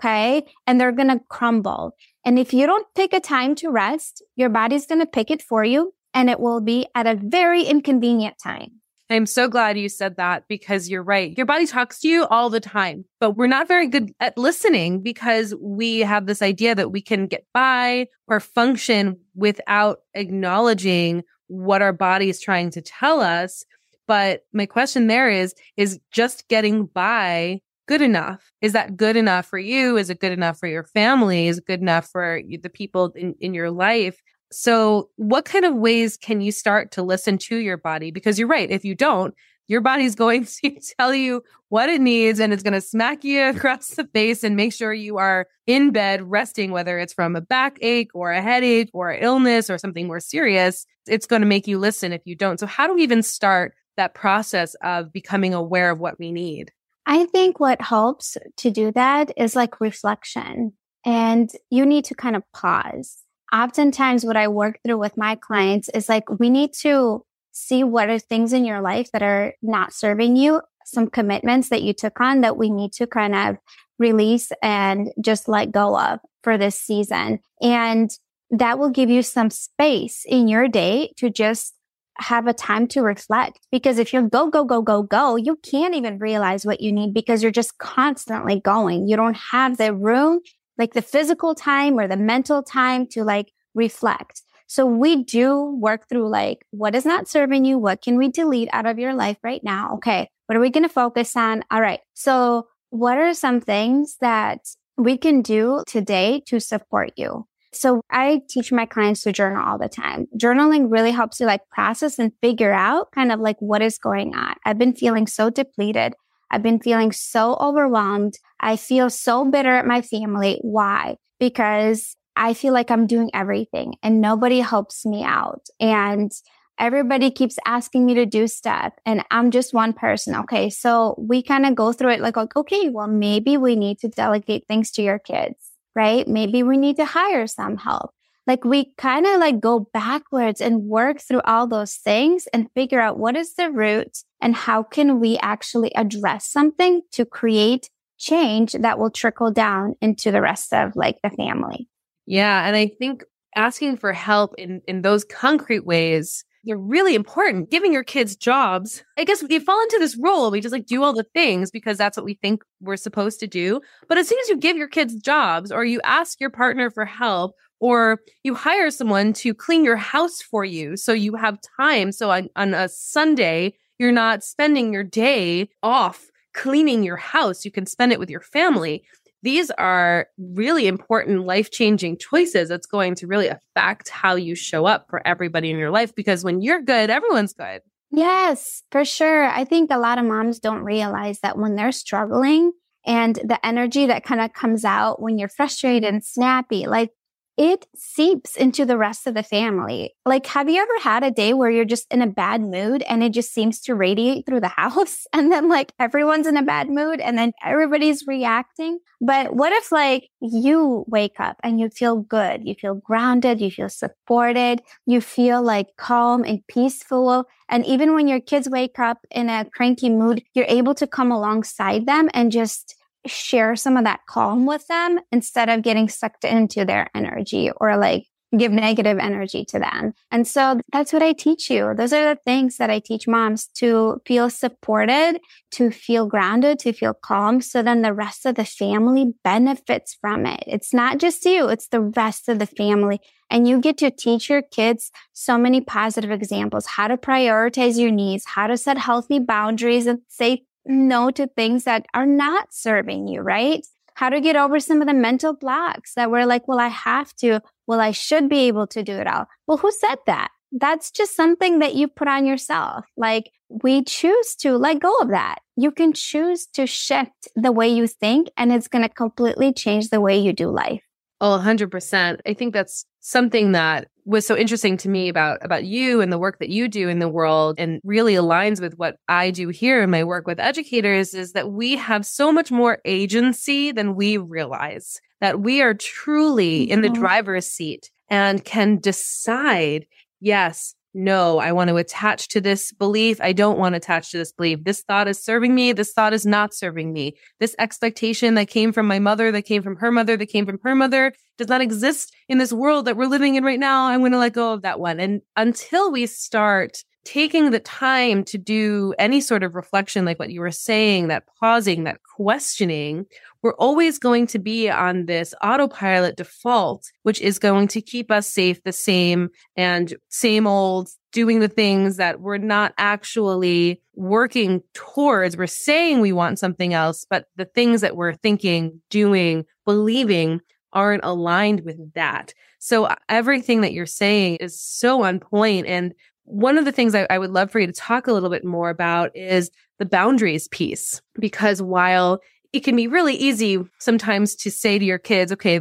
Okay. 0.00 0.44
And 0.66 0.80
they're 0.80 0.92
going 0.92 1.08
to 1.08 1.20
crumble. 1.28 1.94
And 2.24 2.38
if 2.38 2.54
you 2.54 2.66
don't 2.66 2.86
pick 2.94 3.12
a 3.12 3.20
time 3.20 3.54
to 3.56 3.70
rest, 3.70 4.22
your 4.34 4.48
body's 4.48 4.86
going 4.86 5.00
to 5.00 5.06
pick 5.06 5.30
it 5.30 5.42
for 5.42 5.62
you 5.62 5.92
and 6.14 6.30
it 6.30 6.40
will 6.40 6.60
be 6.60 6.86
at 6.94 7.06
a 7.06 7.14
very 7.14 7.64
inconvenient 7.64 8.36
time. 8.42 8.79
I'm 9.10 9.26
so 9.26 9.48
glad 9.48 9.76
you 9.76 9.88
said 9.88 10.16
that 10.16 10.44
because 10.48 10.88
you're 10.88 11.02
right. 11.02 11.36
Your 11.36 11.44
body 11.44 11.66
talks 11.66 11.98
to 12.00 12.08
you 12.08 12.26
all 12.26 12.48
the 12.48 12.60
time, 12.60 13.04
but 13.18 13.32
we're 13.32 13.48
not 13.48 13.66
very 13.66 13.88
good 13.88 14.12
at 14.20 14.38
listening 14.38 15.02
because 15.02 15.52
we 15.60 15.98
have 16.00 16.26
this 16.26 16.40
idea 16.40 16.76
that 16.76 16.92
we 16.92 17.02
can 17.02 17.26
get 17.26 17.44
by 17.52 18.06
or 18.28 18.38
function 18.38 19.18
without 19.34 19.98
acknowledging 20.14 21.24
what 21.48 21.82
our 21.82 21.92
body 21.92 22.28
is 22.28 22.40
trying 22.40 22.70
to 22.70 22.80
tell 22.80 23.20
us. 23.20 23.64
But 24.06 24.42
my 24.52 24.66
question 24.66 25.08
there 25.08 25.28
is, 25.28 25.54
is 25.76 25.98
just 26.12 26.46
getting 26.46 26.86
by 26.86 27.60
good 27.88 28.02
enough? 28.02 28.52
Is 28.62 28.74
that 28.74 28.96
good 28.96 29.16
enough 29.16 29.46
for 29.46 29.58
you? 29.58 29.96
Is 29.96 30.10
it 30.10 30.20
good 30.20 30.30
enough 30.30 30.60
for 30.60 30.68
your 30.68 30.84
family? 30.84 31.48
Is 31.48 31.58
it 31.58 31.66
good 31.66 31.80
enough 31.80 32.06
for 32.06 32.40
the 32.48 32.70
people 32.70 33.12
in, 33.16 33.34
in 33.40 33.54
your 33.54 33.72
life? 33.72 34.20
So, 34.52 35.10
what 35.16 35.44
kind 35.44 35.64
of 35.64 35.74
ways 35.74 36.16
can 36.16 36.40
you 36.40 36.50
start 36.50 36.90
to 36.92 37.02
listen 37.02 37.38
to 37.38 37.56
your 37.56 37.76
body? 37.76 38.10
Because 38.10 38.38
you're 38.38 38.48
right. 38.48 38.70
If 38.70 38.84
you 38.84 38.94
don't, 38.94 39.34
your 39.68 39.80
body's 39.80 40.16
going 40.16 40.44
to 40.64 40.80
tell 40.98 41.14
you 41.14 41.42
what 41.68 41.88
it 41.88 42.00
needs 42.00 42.40
and 42.40 42.52
it's 42.52 42.64
going 42.64 42.74
to 42.74 42.80
smack 42.80 43.22
you 43.22 43.42
across 43.44 43.90
the 43.90 44.04
face 44.12 44.42
and 44.42 44.56
make 44.56 44.72
sure 44.72 44.92
you 44.92 45.18
are 45.18 45.46
in 45.68 45.92
bed 45.92 46.28
resting, 46.28 46.72
whether 46.72 46.98
it's 46.98 47.12
from 47.12 47.36
a 47.36 47.40
backache 47.40 48.10
or 48.12 48.32
a 48.32 48.42
headache 48.42 48.90
or 48.92 49.12
illness 49.12 49.70
or 49.70 49.78
something 49.78 50.08
more 50.08 50.18
serious. 50.18 50.84
It's 51.06 51.26
going 51.26 51.42
to 51.42 51.46
make 51.46 51.68
you 51.68 51.78
listen 51.78 52.12
if 52.12 52.22
you 52.24 52.34
don't. 52.34 52.58
So, 52.58 52.66
how 52.66 52.88
do 52.88 52.94
we 52.94 53.04
even 53.04 53.22
start 53.22 53.74
that 53.96 54.14
process 54.14 54.74
of 54.82 55.12
becoming 55.12 55.54
aware 55.54 55.90
of 55.90 56.00
what 56.00 56.18
we 56.18 56.32
need? 56.32 56.72
I 57.06 57.26
think 57.26 57.60
what 57.60 57.80
helps 57.80 58.36
to 58.58 58.70
do 58.70 58.90
that 58.92 59.32
is 59.36 59.54
like 59.54 59.80
reflection. 59.80 60.72
And 61.04 61.50
you 61.70 61.86
need 61.86 62.04
to 62.06 62.14
kind 62.14 62.36
of 62.36 62.42
pause 62.52 63.18
oftentimes 63.52 64.24
what 64.24 64.36
I 64.36 64.48
work 64.48 64.78
through 64.84 64.98
with 64.98 65.16
my 65.16 65.34
clients 65.34 65.88
is 65.90 66.08
like, 66.08 66.28
we 66.38 66.50
need 66.50 66.72
to 66.80 67.24
see 67.52 67.84
what 67.84 68.08
are 68.08 68.18
things 68.18 68.52
in 68.52 68.64
your 68.64 68.80
life 68.80 69.10
that 69.12 69.22
are 69.22 69.54
not 69.62 69.92
serving 69.92 70.36
you, 70.36 70.62
some 70.84 71.08
commitments 71.08 71.68
that 71.68 71.82
you 71.82 71.92
took 71.92 72.20
on 72.20 72.40
that 72.42 72.56
we 72.56 72.70
need 72.70 72.92
to 72.92 73.06
kind 73.06 73.34
of 73.34 73.56
release 73.98 74.50
and 74.62 75.10
just 75.20 75.48
let 75.48 75.72
go 75.72 75.98
of 75.98 76.20
for 76.42 76.56
this 76.56 76.80
season. 76.80 77.40
And 77.60 78.10
that 78.50 78.78
will 78.78 78.90
give 78.90 79.10
you 79.10 79.22
some 79.22 79.50
space 79.50 80.24
in 80.26 80.48
your 80.48 80.68
day 80.68 81.12
to 81.18 81.30
just 81.30 81.74
have 82.18 82.46
a 82.46 82.52
time 82.52 82.86
to 82.88 83.02
reflect. 83.02 83.60
Because 83.70 83.98
if 83.98 84.12
you're 84.12 84.22
go, 84.22 84.50
go, 84.50 84.64
go, 84.64 84.82
go, 84.82 85.02
go, 85.02 85.36
you 85.36 85.56
can't 85.56 85.94
even 85.94 86.18
realize 86.18 86.66
what 86.66 86.80
you 86.80 86.92
need 86.92 87.14
because 87.14 87.42
you're 87.42 87.52
just 87.52 87.78
constantly 87.78 88.60
going. 88.60 89.08
You 89.08 89.16
don't 89.16 89.36
have 89.36 89.76
the 89.76 89.94
room, 89.94 90.40
like 90.80 90.94
the 90.94 91.02
physical 91.02 91.54
time 91.54 91.98
or 91.98 92.08
the 92.08 92.16
mental 92.16 92.62
time 92.62 93.06
to 93.08 93.22
like 93.22 93.52
reflect. 93.74 94.42
So 94.66 94.86
we 94.86 95.24
do 95.24 95.76
work 95.80 96.08
through 96.08 96.28
like, 96.30 96.64
what 96.70 96.94
is 96.94 97.04
not 97.04 97.28
serving 97.28 97.64
you? 97.64 97.78
What 97.78 98.02
can 98.02 98.16
we 98.16 98.28
delete 98.28 98.68
out 98.72 98.86
of 98.86 98.98
your 98.98 99.14
life 99.14 99.36
right 99.42 99.62
now? 99.62 99.94
Okay. 99.94 100.28
What 100.46 100.56
are 100.56 100.60
we 100.60 100.70
going 100.70 100.84
to 100.84 100.88
focus 100.88 101.36
on? 101.36 101.62
All 101.70 101.80
right. 101.80 102.00
So 102.14 102.68
what 102.90 103.18
are 103.18 103.34
some 103.34 103.60
things 103.60 104.16
that 104.20 104.60
we 104.96 105.16
can 105.16 105.42
do 105.42 105.82
today 105.86 106.42
to 106.46 106.60
support 106.60 107.12
you? 107.16 107.46
So 107.72 108.02
I 108.10 108.42
teach 108.48 108.72
my 108.72 108.86
clients 108.86 109.22
to 109.22 109.32
journal 109.32 109.64
all 109.64 109.78
the 109.78 109.88
time. 109.88 110.26
Journaling 110.36 110.90
really 110.90 111.12
helps 111.12 111.38
you 111.38 111.46
like 111.46 111.68
process 111.70 112.18
and 112.18 112.32
figure 112.40 112.72
out 112.72 113.12
kind 113.12 113.30
of 113.30 113.38
like 113.38 113.56
what 113.60 113.82
is 113.82 113.98
going 113.98 114.34
on. 114.34 114.54
I've 114.64 114.78
been 114.78 114.94
feeling 114.94 115.26
so 115.26 115.50
depleted. 115.50 116.14
I've 116.50 116.62
been 116.62 116.80
feeling 116.80 117.12
so 117.12 117.56
overwhelmed. 117.60 118.34
I 118.60 118.76
feel 118.76 119.10
so 119.10 119.44
bitter 119.44 119.72
at 119.72 119.86
my 119.86 120.02
family. 120.02 120.58
Why? 120.62 121.16
Because 121.38 122.16
I 122.36 122.54
feel 122.54 122.72
like 122.72 122.90
I'm 122.90 123.06
doing 123.06 123.30
everything 123.34 123.94
and 124.02 124.20
nobody 124.20 124.60
helps 124.60 125.04
me 125.04 125.22
out. 125.22 125.62
And 125.78 126.30
everybody 126.78 127.30
keeps 127.30 127.58
asking 127.66 128.06
me 128.06 128.14
to 128.14 128.26
do 128.26 128.46
stuff 128.46 128.94
and 129.04 129.22
I'm 129.30 129.50
just 129.50 129.74
one 129.74 129.92
person. 129.92 130.34
Okay. 130.34 130.70
So 130.70 131.14
we 131.18 131.42
kind 131.42 131.66
of 131.66 131.74
go 131.74 131.92
through 131.92 132.12
it 132.12 132.20
like, 132.20 132.36
okay, 132.36 132.88
well, 132.88 133.06
maybe 133.06 133.56
we 133.56 133.76
need 133.76 133.98
to 134.00 134.08
delegate 134.08 134.66
things 134.66 134.90
to 134.92 135.02
your 135.02 135.18
kids, 135.18 135.72
right? 135.94 136.26
Maybe 136.26 136.62
we 136.62 136.78
need 136.78 136.96
to 136.96 137.04
hire 137.04 137.46
some 137.46 137.76
help. 137.76 138.12
Like 138.46 138.64
we 138.64 138.92
kind 138.96 139.26
of 139.26 139.38
like 139.38 139.60
go 139.60 139.88
backwards 139.92 140.60
and 140.60 140.84
work 140.84 141.20
through 141.20 141.42
all 141.44 141.66
those 141.66 141.94
things 141.94 142.48
and 142.52 142.70
figure 142.74 143.00
out 143.00 143.18
what 143.18 143.36
is 143.36 143.54
the 143.54 143.70
root 143.70 144.18
and 144.40 144.54
how 144.54 144.82
can 144.82 145.20
we 145.20 145.38
actually 145.38 145.94
address 145.94 146.46
something 146.46 147.02
to 147.12 147.24
create 147.24 147.90
change 148.18 148.72
that 148.72 148.98
will 148.98 149.10
trickle 149.10 149.50
down 149.50 149.94
into 150.00 150.30
the 150.30 150.40
rest 150.40 150.72
of 150.72 150.96
like 150.96 151.18
the 151.22 151.30
family. 151.30 151.88
Yeah. 152.26 152.66
And 152.66 152.76
I 152.76 152.90
think 152.98 153.24
asking 153.56 153.96
for 153.96 154.12
help 154.12 154.54
in, 154.58 154.82
in 154.86 155.02
those 155.02 155.24
concrete 155.24 155.84
ways 155.84 156.44
they're 156.64 156.76
really 156.76 157.14
important. 157.14 157.70
Giving 157.70 157.92
your 157.92 158.04
kids 158.04 158.36
jobs. 158.36 159.02
I 159.16 159.24
guess 159.24 159.42
we 159.42 159.58
fall 159.58 159.80
into 159.82 159.98
this 159.98 160.16
role. 160.16 160.50
We 160.50 160.60
just 160.60 160.72
like 160.72 160.86
do 160.86 161.02
all 161.02 161.14
the 161.14 161.26
things 161.34 161.70
because 161.70 161.96
that's 161.96 162.16
what 162.16 162.26
we 162.26 162.34
think 162.34 162.62
we're 162.80 162.96
supposed 162.96 163.40
to 163.40 163.46
do. 163.46 163.80
But 164.08 164.18
as 164.18 164.28
soon 164.28 164.38
as 164.40 164.48
you 164.48 164.56
give 164.56 164.76
your 164.76 164.88
kids 164.88 165.14
jobs 165.14 165.72
or 165.72 165.84
you 165.84 166.00
ask 166.04 166.40
your 166.40 166.50
partner 166.50 166.90
for 166.90 167.04
help 167.04 167.54
or 167.80 168.20
you 168.44 168.54
hire 168.54 168.90
someone 168.90 169.32
to 169.32 169.54
clean 169.54 169.84
your 169.84 169.96
house 169.96 170.40
for 170.40 170.64
you 170.64 170.96
so 170.96 171.12
you 171.12 171.34
have 171.34 171.58
time. 171.76 172.12
So 172.12 172.30
on, 172.30 172.48
on 172.56 172.74
a 172.74 172.88
Sunday, 172.88 173.74
you're 173.98 174.12
not 174.12 174.44
spending 174.44 174.92
your 174.92 175.04
day 175.04 175.68
off 175.82 176.30
cleaning 176.52 177.02
your 177.02 177.16
house. 177.16 177.64
You 177.64 177.70
can 177.70 177.86
spend 177.86 178.12
it 178.12 178.18
with 178.18 178.30
your 178.30 178.40
family 178.40 179.04
these 179.42 179.70
are 179.72 180.28
really 180.38 180.86
important 180.86 181.46
life 181.46 181.70
changing 181.70 182.18
choices 182.18 182.68
that's 182.68 182.86
going 182.86 183.14
to 183.16 183.26
really 183.26 183.48
affect 183.48 184.08
how 184.10 184.34
you 184.34 184.54
show 184.54 184.86
up 184.86 185.06
for 185.08 185.26
everybody 185.26 185.70
in 185.70 185.78
your 185.78 185.90
life 185.90 186.14
because 186.14 186.44
when 186.44 186.60
you're 186.60 186.82
good, 186.82 187.10
everyone's 187.10 187.54
good. 187.54 187.80
Yes, 188.10 188.82
for 188.90 189.04
sure. 189.04 189.44
I 189.44 189.64
think 189.64 189.90
a 189.90 189.98
lot 189.98 190.18
of 190.18 190.24
moms 190.24 190.58
don't 190.58 190.82
realize 190.82 191.40
that 191.40 191.56
when 191.56 191.76
they're 191.76 191.92
struggling 191.92 192.72
and 193.06 193.36
the 193.36 193.64
energy 193.64 194.06
that 194.06 194.24
kind 194.24 194.40
of 194.40 194.52
comes 194.52 194.84
out 194.84 195.22
when 195.22 195.38
you're 195.38 195.48
frustrated 195.48 196.04
and 196.04 196.22
snappy, 196.22 196.86
like 196.86 197.10
it 197.56 197.86
seeps 197.94 198.56
into 198.56 198.86
the 198.86 198.96
rest 198.96 199.26
of 199.26 199.34
the 199.34 199.42
family. 199.42 200.14
Like, 200.24 200.46
have 200.46 200.68
you 200.68 200.80
ever 200.80 201.00
had 201.02 201.22
a 201.22 201.30
day 201.30 201.52
where 201.52 201.70
you're 201.70 201.84
just 201.84 202.10
in 202.12 202.22
a 202.22 202.26
bad 202.26 202.62
mood 202.62 203.02
and 203.02 203.22
it 203.22 203.32
just 203.32 203.52
seems 203.52 203.80
to 203.82 203.94
radiate 203.94 204.46
through 204.46 204.60
the 204.60 204.68
house? 204.76 205.26
And 205.32 205.52
then, 205.52 205.68
like, 205.68 205.92
everyone's 205.98 206.46
in 206.46 206.56
a 206.56 206.62
bad 206.62 206.88
mood 206.88 207.20
and 207.20 207.36
then 207.36 207.52
everybody's 207.64 208.26
reacting. 208.26 208.98
But 209.20 209.54
what 209.54 209.72
if, 209.72 209.92
like, 209.92 210.30
you 210.40 211.04
wake 211.06 211.38
up 211.38 211.56
and 211.62 211.78
you 211.78 211.90
feel 211.90 212.16
good? 212.16 212.66
You 212.66 212.74
feel 212.74 212.94
grounded. 212.94 213.60
You 213.60 213.70
feel 213.70 213.90
supported. 213.90 214.80
You 215.06 215.20
feel 215.20 215.62
like 215.62 215.88
calm 215.98 216.44
and 216.44 216.66
peaceful. 216.66 217.44
And 217.68 217.84
even 217.84 218.14
when 218.14 218.26
your 218.26 218.40
kids 218.40 218.68
wake 218.68 218.98
up 218.98 219.18
in 219.30 219.50
a 219.50 219.66
cranky 219.66 220.08
mood, 220.08 220.42
you're 220.54 220.66
able 220.68 220.94
to 220.94 221.06
come 221.06 221.30
alongside 221.30 222.06
them 222.06 222.30
and 222.32 222.50
just 222.50 222.94
share 223.26 223.76
some 223.76 223.96
of 223.96 224.04
that 224.04 224.20
calm 224.28 224.66
with 224.66 224.86
them 224.86 225.20
instead 225.30 225.68
of 225.68 225.82
getting 225.82 226.08
sucked 226.08 226.44
into 226.44 226.84
their 226.84 227.08
energy 227.14 227.70
or 227.80 227.96
like 227.96 228.26
give 228.56 228.72
negative 228.72 229.18
energy 229.18 229.64
to 229.64 229.78
them. 229.78 230.12
And 230.30 230.46
so 230.46 230.80
that's 230.92 231.12
what 231.12 231.22
I 231.22 231.32
teach 231.32 231.70
you. 231.70 231.94
Those 231.94 232.12
are 232.12 232.34
the 232.34 232.40
things 232.44 232.78
that 232.78 232.90
I 232.90 232.98
teach 232.98 233.28
moms 233.28 233.66
to 233.74 234.20
feel 234.26 234.50
supported, 234.50 235.40
to 235.72 235.90
feel 235.90 236.26
grounded, 236.26 236.80
to 236.80 236.92
feel 236.92 237.14
calm. 237.14 237.60
So 237.60 237.82
then 237.82 238.02
the 238.02 238.12
rest 238.12 238.46
of 238.46 238.56
the 238.56 238.64
family 238.64 239.34
benefits 239.44 240.16
from 240.20 240.46
it. 240.46 240.64
It's 240.66 240.92
not 240.92 241.18
just 241.18 241.44
you. 241.44 241.68
It's 241.68 241.88
the 241.88 242.00
rest 242.00 242.48
of 242.48 242.58
the 242.58 242.66
family. 242.66 243.20
And 243.50 243.66
you 243.68 243.80
get 243.80 243.98
to 243.98 244.10
teach 244.10 244.48
your 244.48 244.62
kids 244.62 245.10
so 245.32 245.58
many 245.58 245.80
positive 245.80 246.30
examples, 246.30 246.86
how 246.86 247.08
to 247.08 247.16
prioritize 247.16 247.98
your 247.98 248.12
needs, 248.12 248.44
how 248.46 248.66
to 248.66 248.76
set 248.76 248.98
healthy 248.98 249.38
boundaries 249.38 250.06
and 250.06 250.20
say 250.28 250.64
no 250.86 251.30
to 251.30 251.46
things 251.46 251.84
that 251.84 252.06
are 252.14 252.26
not 252.26 252.72
serving 252.72 253.28
you, 253.28 253.40
right? 253.40 253.86
How 254.14 254.28
to 254.28 254.40
get 254.40 254.56
over 254.56 254.80
some 254.80 255.00
of 255.00 255.08
the 255.08 255.14
mental 255.14 255.54
blocks 255.54 256.14
that 256.14 256.30
we're 256.30 256.46
like, 256.46 256.68
well, 256.68 256.80
I 256.80 256.88
have 256.88 257.34
to. 257.36 257.62
Well, 257.86 258.00
I 258.00 258.10
should 258.10 258.48
be 258.48 258.68
able 258.68 258.86
to 258.88 259.02
do 259.02 259.12
it 259.12 259.26
all. 259.26 259.46
Well, 259.66 259.78
who 259.78 259.90
said 259.92 260.18
that? 260.26 260.50
That's 260.72 261.10
just 261.10 261.34
something 261.34 261.80
that 261.80 261.94
you 261.94 262.06
put 262.06 262.28
on 262.28 262.46
yourself. 262.46 263.04
Like 263.16 263.50
we 263.68 264.04
choose 264.04 264.54
to 264.56 264.76
let 264.76 265.00
go 265.00 265.16
of 265.18 265.28
that. 265.28 265.60
You 265.76 265.90
can 265.90 266.12
choose 266.12 266.66
to 266.74 266.86
shift 266.86 267.48
the 267.56 267.72
way 267.72 267.88
you 267.88 268.06
think 268.06 268.48
and 268.56 268.72
it's 268.72 268.88
going 268.88 269.02
to 269.02 269.08
completely 269.08 269.72
change 269.72 270.10
the 270.10 270.20
way 270.20 270.38
you 270.38 270.52
do 270.52 270.68
life. 270.70 271.02
Oh, 271.40 271.60
100%. 271.62 272.40
I 272.46 272.54
think 272.54 272.74
that's 272.74 273.06
something 273.20 273.72
that 273.72 274.08
was 274.30 274.46
so 274.46 274.56
interesting 274.56 274.96
to 274.96 275.08
me 275.08 275.28
about 275.28 275.58
about 275.62 275.84
you 275.84 276.20
and 276.20 276.32
the 276.32 276.38
work 276.38 276.60
that 276.60 276.68
you 276.68 276.86
do 276.86 277.08
in 277.08 277.18
the 277.18 277.28
world 277.28 277.74
and 277.78 278.00
really 278.04 278.34
aligns 278.34 278.80
with 278.80 278.94
what 278.96 279.16
I 279.28 279.50
do 279.50 279.68
here 279.68 280.02
in 280.02 280.10
my 280.10 280.22
work 280.22 280.46
with 280.46 280.60
educators 280.60 281.34
is 281.34 281.52
that 281.52 281.72
we 281.72 281.96
have 281.96 282.24
so 282.24 282.52
much 282.52 282.70
more 282.70 282.98
agency 283.04 283.90
than 283.90 284.14
we 284.14 284.36
realize 284.36 285.20
that 285.40 285.60
we 285.60 285.82
are 285.82 285.94
truly 285.94 286.88
in 286.88 287.02
the 287.02 287.08
mm-hmm. 287.08 287.20
driver's 287.20 287.66
seat 287.66 288.10
and 288.28 288.64
can 288.64 288.98
decide 288.98 290.06
yes 290.38 290.94
no, 291.12 291.58
I 291.58 291.72
want 291.72 291.88
to 291.88 291.96
attach 291.96 292.48
to 292.48 292.60
this 292.60 292.92
belief. 292.92 293.40
I 293.40 293.52
don't 293.52 293.78
want 293.78 293.94
to 293.94 293.96
attach 293.96 294.30
to 294.30 294.38
this 294.38 294.52
belief. 294.52 294.84
This 294.84 295.02
thought 295.02 295.26
is 295.26 295.42
serving 295.42 295.74
me. 295.74 295.92
This 295.92 296.12
thought 296.12 296.32
is 296.32 296.46
not 296.46 296.72
serving 296.72 297.12
me. 297.12 297.36
This 297.58 297.74
expectation 297.78 298.54
that 298.54 298.68
came 298.68 298.92
from 298.92 299.06
my 299.06 299.18
mother, 299.18 299.50
that 299.50 299.62
came 299.62 299.82
from 299.82 299.96
her 299.96 300.12
mother, 300.12 300.36
that 300.36 300.46
came 300.46 300.66
from 300.66 300.78
her 300.84 300.94
mother 300.94 301.32
does 301.58 301.68
not 301.68 301.80
exist 301.80 302.32
in 302.48 302.58
this 302.58 302.72
world 302.72 303.06
that 303.06 303.16
we're 303.16 303.26
living 303.26 303.56
in 303.56 303.64
right 303.64 303.80
now. 303.80 304.06
I'm 304.06 304.20
going 304.20 304.32
to 304.32 304.38
let 304.38 304.52
go 304.52 304.72
of 304.72 304.82
that 304.82 305.00
one. 305.00 305.20
And 305.20 305.42
until 305.56 306.12
we 306.12 306.26
start 306.26 307.04
taking 307.24 307.70
the 307.70 307.80
time 307.80 308.44
to 308.44 308.58
do 308.58 309.14
any 309.18 309.40
sort 309.40 309.62
of 309.62 309.74
reflection, 309.74 310.24
like 310.24 310.38
what 310.38 310.50
you 310.50 310.60
were 310.60 310.70
saying, 310.70 311.28
that 311.28 311.44
pausing, 311.58 312.04
that 312.04 312.20
questioning, 312.36 313.26
we're 313.62 313.74
always 313.74 314.18
going 314.18 314.46
to 314.48 314.58
be 314.58 314.88
on 314.88 315.26
this 315.26 315.54
autopilot 315.62 316.36
default, 316.36 317.10
which 317.22 317.40
is 317.40 317.58
going 317.58 317.88
to 317.88 318.00
keep 318.00 318.30
us 318.30 318.46
safe 318.46 318.82
the 318.82 318.92
same 318.92 319.50
and 319.76 320.14
same 320.28 320.66
old 320.66 321.10
doing 321.32 321.60
the 321.60 321.68
things 321.68 322.16
that 322.16 322.40
we're 322.40 322.58
not 322.58 322.94
actually 322.96 324.00
working 324.14 324.82
towards. 324.94 325.56
We're 325.56 325.66
saying 325.66 326.20
we 326.20 326.32
want 326.32 326.58
something 326.58 326.94
else, 326.94 327.26
but 327.28 327.46
the 327.56 327.66
things 327.66 328.00
that 328.00 328.16
we're 328.16 328.34
thinking, 328.34 329.00
doing, 329.10 329.66
believing 329.84 330.60
aren't 330.92 331.24
aligned 331.24 331.82
with 331.84 332.14
that. 332.14 332.52
So 332.78 333.08
everything 333.28 333.82
that 333.82 333.92
you're 333.92 334.06
saying 334.06 334.56
is 334.56 334.80
so 334.80 335.22
on 335.22 335.38
point. 335.38 335.86
And 335.86 336.14
one 336.50 336.78
of 336.78 336.84
the 336.84 336.92
things 336.92 337.14
I, 337.14 337.26
I, 337.30 337.38
would 337.38 337.50
love 337.50 337.70
for 337.70 337.78
you 337.78 337.86
to 337.86 337.92
talk 337.92 338.26
a 338.26 338.32
little 338.32 338.50
bit 338.50 338.64
more 338.64 338.90
about 338.90 339.34
is 339.36 339.70
the 339.98 340.06
boundaries 340.06 340.68
piece, 340.68 341.20
because 341.38 341.80
while 341.80 342.40
it 342.72 342.80
can 342.80 342.96
be 342.96 343.06
really 343.06 343.34
easy 343.34 343.78
sometimes 343.98 344.54
to 344.56 344.70
say 344.70 344.98
to 344.98 345.04
your 345.04 345.18
kids, 345.18 345.52
okay, 345.52 345.80